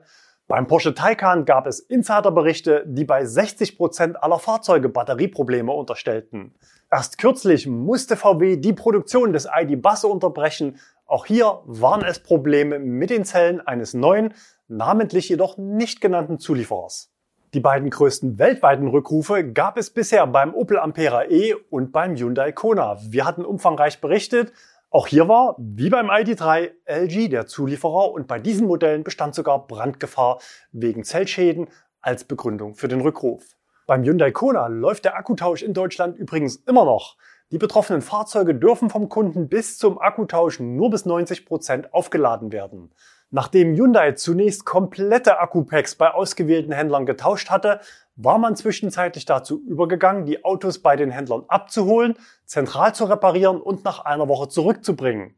Beim 0.51 0.67
Porsche 0.67 0.93
Taycan 0.93 1.45
gab 1.45 1.65
es 1.65 1.79
Insiderberichte, 1.79 2.83
die 2.85 3.05
bei 3.05 3.23
60 3.23 3.77
Prozent 3.77 4.21
aller 4.21 4.37
Fahrzeuge 4.37 4.89
Batterieprobleme 4.89 5.71
unterstellten. 5.71 6.53
Erst 6.91 7.17
kürzlich 7.17 7.67
musste 7.67 8.17
VW 8.17 8.57
die 8.57 8.73
Produktion 8.73 9.31
des 9.31 9.47
ID.Bus 9.49 10.03
unterbrechen. 10.03 10.77
Auch 11.05 11.25
hier 11.25 11.61
waren 11.63 12.03
es 12.03 12.19
Probleme 12.19 12.79
mit 12.79 13.11
den 13.11 13.23
Zellen 13.23 13.65
eines 13.65 13.93
neuen, 13.93 14.33
namentlich 14.67 15.29
jedoch 15.29 15.57
nicht 15.57 16.01
genannten 16.01 16.37
Zulieferers. 16.37 17.13
Die 17.53 17.61
beiden 17.61 17.89
größten 17.89 18.37
weltweiten 18.37 18.89
Rückrufe 18.89 19.49
gab 19.53 19.77
es 19.77 19.89
bisher 19.89 20.27
beim 20.27 20.53
Opel 20.53 20.79
Ampera 20.79 21.29
E 21.29 21.53
und 21.69 21.93
beim 21.93 22.17
Hyundai 22.17 22.51
Kona. 22.51 22.97
Wir 23.01 23.23
hatten 23.23 23.45
umfangreich 23.45 24.01
berichtet, 24.01 24.51
auch 24.91 25.07
hier 25.07 25.29
war, 25.29 25.55
wie 25.57 25.89
beim 25.89 26.09
ID3, 26.09 26.71
LG 26.85 27.29
der 27.29 27.47
Zulieferer 27.47 28.11
und 28.11 28.27
bei 28.27 28.39
diesen 28.39 28.67
Modellen 28.67 29.05
bestand 29.05 29.33
sogar 29.33 29.65
Brandgefahr 29.65 30.39
wegen 30.73 31.05
Zellschäden 31.05 31.69
als 32.01 32.25
Begründung 32.25 32.75
für 32.75 32.89
den 32.89 32.99
Rückruf. 32.99 33.55
Beim 33.87 34.03
Hyundai 34.03 34.31
Kona 34.31 34.67
läuft 34.67 35.05
der 35.05 35.17
Akkutausch 35.17 35.61
in 35.63 35.73
Deutschland 35.73 36.17
übrigens 36.17 36.57
immer 36.57 36.83
noch. 36.83 37.15
Die 37.51 37.57
betroffenen 37.57 38.01
Fahrzeuge 38.01 38.53
dürfen 38.53 38.89
vom 38.89 39.07
Kunden 39.07 39.47
bis 39.47 39.77
zum 39.77 39.97
Akkutausch 39.97 40.59
nur 40.59 40.89
bis 40.89 41.05
90 41.05 41.45
Prozent 41.45 41.93
aufgeladen 41.93 42.51
werden. 42.51 42.91
Nachdem 43.29 43.73
Hyundai 43.75 44.11
zunächst 44.11 44.65
komplette 44.65 45.39
Akkupacks 45.39 45.95
bei 45.95 46.11
ausgewählten 46.11 46.73
Händlern 46.73 47.05
getauscht 47.05 47.49
hatte, 47.49 47.79
war 48.15 48.37
man 48.37 48.55
zwischenzeitlich 48.55 49.25
dazu 49.25 49.61
übergegangen, 49.61 50.25
die 50.25 50.43
Autos 50.43 50.79
bei 50.79 50.95
den 50.95 51.11
Händlern 51.11 51.45
abzuholen, 51.47 52.15
zentral 52.45 52.93
zu 52.93 53.05
reparieren 53.05 53.61
und 53.61 53.83
nach 53.83 54.05
einer 54.05 54.27
Woche 54.27 54.49
zurückzubringen. 54.49 55.35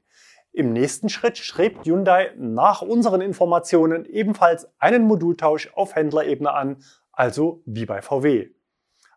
Im 0.51 0.71
nächsten 0.71 1.09
Schritt 1.09 1.39
strebt 1.39 1.86
Hyundai 1.86 2.31
nach 2.38 2.83
unseren 2.83 3.21
Informationen 3.21 4.05
ebenfalls 4.05 4.67
einen 4.77 5.03
Modultausch 5.03 5.71
auf 5.73 5.95
Händlerebene 5.95 6.53
an, 6.53 6.83
also 7.12 7.63
wie 7.65 7.86
bei 7.86 8.01
VW. 8.01 8.49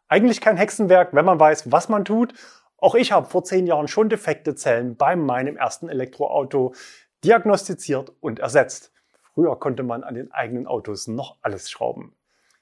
Eigentlich 0.09 0.41
kein 0.41 0.57
Hexenwerk, 0.57 1.13
wenn 1.13 1.25
man 1.25 1.39
weiß, 1.39 1.71
was 1.71 1.89
man 1.89 2.05
tut. 2.05 2.33
Auch 2.79 2.95
ich 2.95 3.13
habe 3.13 3.29
vor 3.29 3.45
zehn 3.45 3.67
Jahren 3.67 3.89
schon 3.89 4.09
defekte 4.09 4.55
Zellen 4.55 4.97
bei 4.97 5.15
meinem 5.15 5.57
ersten 5.57 5.89
Elektroauto 5.89 6.75
diagnostiziert 7.23 8.13
und 8.21 8.39
ersetzt. 8.39 8.93
Früher 9.35 9.59
konnte 9.59 9.83
man 9.83 10.05
an 10.05 10.15
den 10.15 10.33
eigenen 10.33 10.67
Autos 10.67 11.07
noch 11.07 11.37
alles 11.43 11.71
schrauben. 11.71 12.17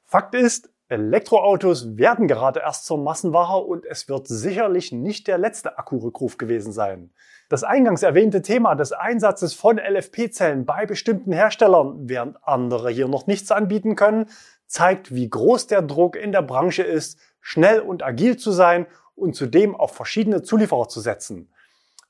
Fakt 0.05 0.35
ist, 0.35 0.74
Elektroautos 0.89 1.97
werden 1.97 2.29
gerade 2.29 2.61
erst 2.61 2.85
zur 2.85 2.99
Massenware 2.99 3.65
und 3.65 3.87
es 3.87 4.07
wird 4.11 4.29
sicherlich 4.29 4.93
nicht 4.93 5.27
der 5.29 5.39
letzte 5.39 5.79
Akkurückruf 5.79 6.37
gewesen 6.37 6.73
sein. 6.73 7.11
Das 7.49 7.65
eingangs 7.65 8.03
erwähnte 8.03 8.43
Thema 8.43 8.75
des 8.75 8.93
Einsatzes 8.93 9.55
von 9.55 9.79
LFP-Zellen 9.79 10.67
bei 10.67 10.85
bestimmten 10.85 11.33
Herstellern, 11.33 12.09
während 12.09 12.37
andere 12.43 12.91
hier 12.91 13.09
noch 13.09 13.27
nichts 13.27 13.51
anbieten 13.51 13.97
können, 13.97 14.27
zeigt, 14.67 15.15
wie 15.15 15.29
groß 15.29 15.69
der 15.69 15.81
Druck 15.81 16.17
in 16.17 16.33
der 16.33 16.43
Branche 16.43 16.83
ist, 16.83 17.19
schnell 17.41 17.81
und 17.81 18.03
agil 18.03 18.37
zu 18.37 18.53
sein 18.53 18.87
und 19.15 19.35
zudem 19.35 19.75
auf 19.75 19.93
verschiedene 19.93 20.43
Zulieferer 20.43 20.89
zu 20.89 21.01
setzen. 21.01 21.51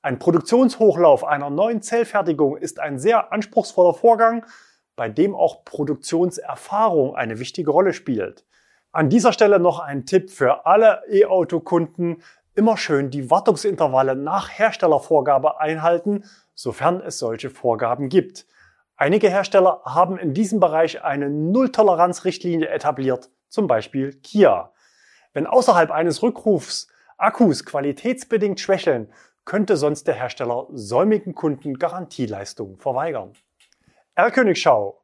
Ein 0.01 0.19
Produktionshochlauf 0.19 1.23
einer 1.23 1.49
neuen 1.49 1.81
Zellfertigung 1.81 2.57
ist 2.57 2.79
ein 2.81 2.99
sehr 2.99 3.31
anspruchsvoller 3.31 3.93
Vorgang, 3.93 4.45
bei 4.97 5.07
dem 5.07 5.33
auch 5.33 5.63
Produktionserfahrung 5.63 7.15
eine 7.15 7.39
wichtige 7.39 7.71
Rolle 7.71 7.93
spielt. 7.93 8.45
An 8.95 9.09
dieser 9.09 9.33
Stelle 9.33 9.59
noch 9.59 9.81
ein 9.81 10.05
Tipp 10.05 10.31
für 10.31 10.65
alle 10.65 11.03
E-Auto-Kunden. 11.11 12.23
Immer 12.53 12.77
schön 12.77 13.09
die 13.09 13.29
Wartungsintervalle 13.29 14.15
nach 14.15 14.49
Herstellervorgabe 14.49 15.59
einhalten, 15.59 16.23
sofern 16.53 17.01
es 17.01 17.19
solche 17.19 17.49
Vorgaben 17.49 18.07
gibt. 18.07 18.45
Einige 18.95 19.29
Hersteller 19.29 19.81
haben 19.83 20.17
in 20.17 20.33
diesem 20.33 20.61
Bereich 20.61 21.03
eine 21.03 21.29
Nulltoleranz-Richtlinie 21.29 22.69
etabliert, 22.69 23.29
zum 23.49 23.67
Beispiel 23.67 24.13
Kia. 24.13 24.71
Wenn 25.33 25.45
außerhalb 25.45 25.91
eines 25.91 26.23
Rückrufs 26.23 26.87
Akkus 27.17 27.65
qualitätsbedingt 27.65 28.61
schwächeln, 28.61 29.11
könnte 29.43 29.75
sonst 29.75 30.07
der 30.07 30.15
Hersteller 30.15 30.67
säumigen 30.71 31.35
Kunden 31.35 31.79
Garantieleistungen 31.79 32.77
verweigern. 32.77 33.33
Erlkönigschau. 34.13 35.01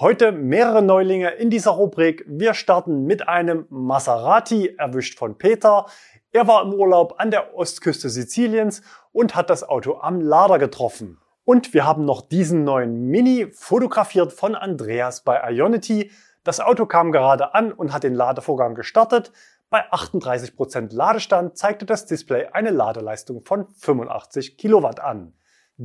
Heute 0.00 0.32
mehrere 0.32 0.80
Neulinge 0.80 1.32
in 1.32 1.50
dieser 1.50 1.72
Rubrik. 1.72 2.24
Wir 2.26 2.54
starten 2.54 3.04
mit 3.04 3.28
einem 3.28 3.66
Maserati, 3.68 4.74
erwischt 4.78 5.18
von 5.18 5.36
Peter. 5.36 5.84
Er 6.32 6.48
war 6.48 6.62
im 6.62 6.72
Urlaub 6.72 7.16
an 7.18 7.30
der 7.30 7.54
Ostküste 7.54 8.08
Siziliens 8.08 8.80
und 9.12 9.34
hat 9.34 9.50
das 9.50 9.68
Auto 9.68 9.98
am 10.00 10.22
Lader 10.22 10.58
getroffen. 10.58 11.18
Und 11.44 11.74
wir 11.74 11.84
haben 11.84 12.06
noch 12.06 12.22
diesen 12.22 12.64
neuen 12.64 13.08
Mini 13.08 13.48
fotografiert 13.52 14.32
von 14.32 14.54
Andreas 14.54 15.24
bei 15.24 15.38
Ionity. 15.52 16.10
Das 16.42 16.60
Auto 16.60 16.86
kam 16.86 17.12
gerade 17.12 17.54
an 17.54 17.70
und 17.70 17.92
hat 17.92 18.02
den 18.02 18.14
Ladevorgang 18.14 18.74
gestartet. 18.74 19.30
Bei 19.68 19.92
38% 19.92 20.94
Ladestand 20.94 21.58
zeigte 21.58 21.84
das 21.84 22.06
Display 22.06 22.46
eine 22.46 22.70
Ladeleistung 22.70 23.44
von 23.44 23.66
85 23.68 24.56
Kilowatt 24.56 25.00
an. 25.00 25.34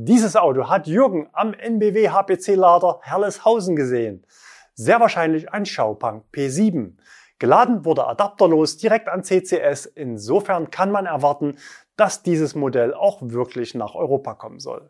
Dieses 0.00 0.36
Auto 0.36 0.68
hat 0.68 0.86
Jürgen 0.86 1.28
am 1.32 1.54
NBW 1.54 2.10
HPC 2.10 2.54
Lader 2.54 3.00
Herleshausen 3.02 3.74
gesehen. 3.74 4.24
Sehr 4.74 5.00
wahrscheinlich 5.00 5.52
ein 5.52 5.66
Schaupang 5.66 6.22
P7. 6.32 6.92
Geladen 7.40 7.84
wurde 7.84 8.06
adapterlos 8.06 8.76
direkt 8.76 9.08
an 9.08 9.24
CCS. 9.24 9.86
Insofern 9.86 10.70
kann 10.70 10.92
man 10.92 11.06
erwarten, 11.06 11.56
dass 11.96 12.22
dieses 12.22 12.54
Modell 12.54 12.94
auch 12.94 13.18
wirklich 13.22 13.74
nach 13.74 13.96
Europa 13.96 14.34
kommen 14.34 14.60
soll. 14.60 14.88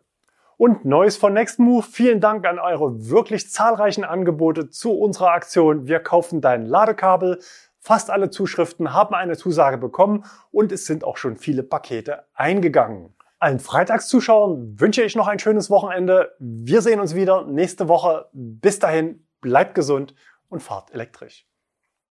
Und 0.57 0.85
Neues 0.85 1.17
von 1.17 1.33
Nextmove. 1.33 1.87
Vielen 1.87 2.21
Dank 2.21 2.45
an 2.45 2.59
eure 2.59 3.09
wirklich 3.09 3.49
zahlreichen 3.49 4.03
Angebote 4.03 4.69
zu 4.69 4.91
unserer 4.91 5.31
Aktion. 5.31 5.87
Wir 5.87 6.01
kaufen 6.01 6.39
dein 6.39 6.67
Ladekabel. 6.67 7.39
Fast 7.79 8.11
alle 8.11 8.29
Zuschriften 8.29 8.93
haben 8.93 9.15
eine 9.15 9.37
Zusage 9.37 9.79
bekommen 9.79 10.25
und 10.51 10.71
es 10.71 10.85
sind 10.85 11.03
auch 11.03 11.17
schon 11.17 11.35
viele 11.35 11.63
Pakete 11.63 12.25
eingegangen. 12.35 13.15
Allen 13.39 13.59
Freitagszuschauern 13.59 14.79
wünsche 14.79 15.01
ich 15.01 15.15
noch 15.15 15.27
ein 15.27 15.39
schönes 15.39 15.69
Wochenende. 15.69 16.35
Wir 16.39 16.81
sehen 16.81 16.99
uns 16.99 17.15
wieder 17.15 17.45
nächste 17.45 17.87
Woche. 17.87 18.27
Bis 18.33 18.79
dahin, 18.79 19.25
bleibt 19.39 19.75
gesund 19.75 20.13
und 20.49 20.61
fahrt 20.61 20.91
elektrisch. 20.93 21.48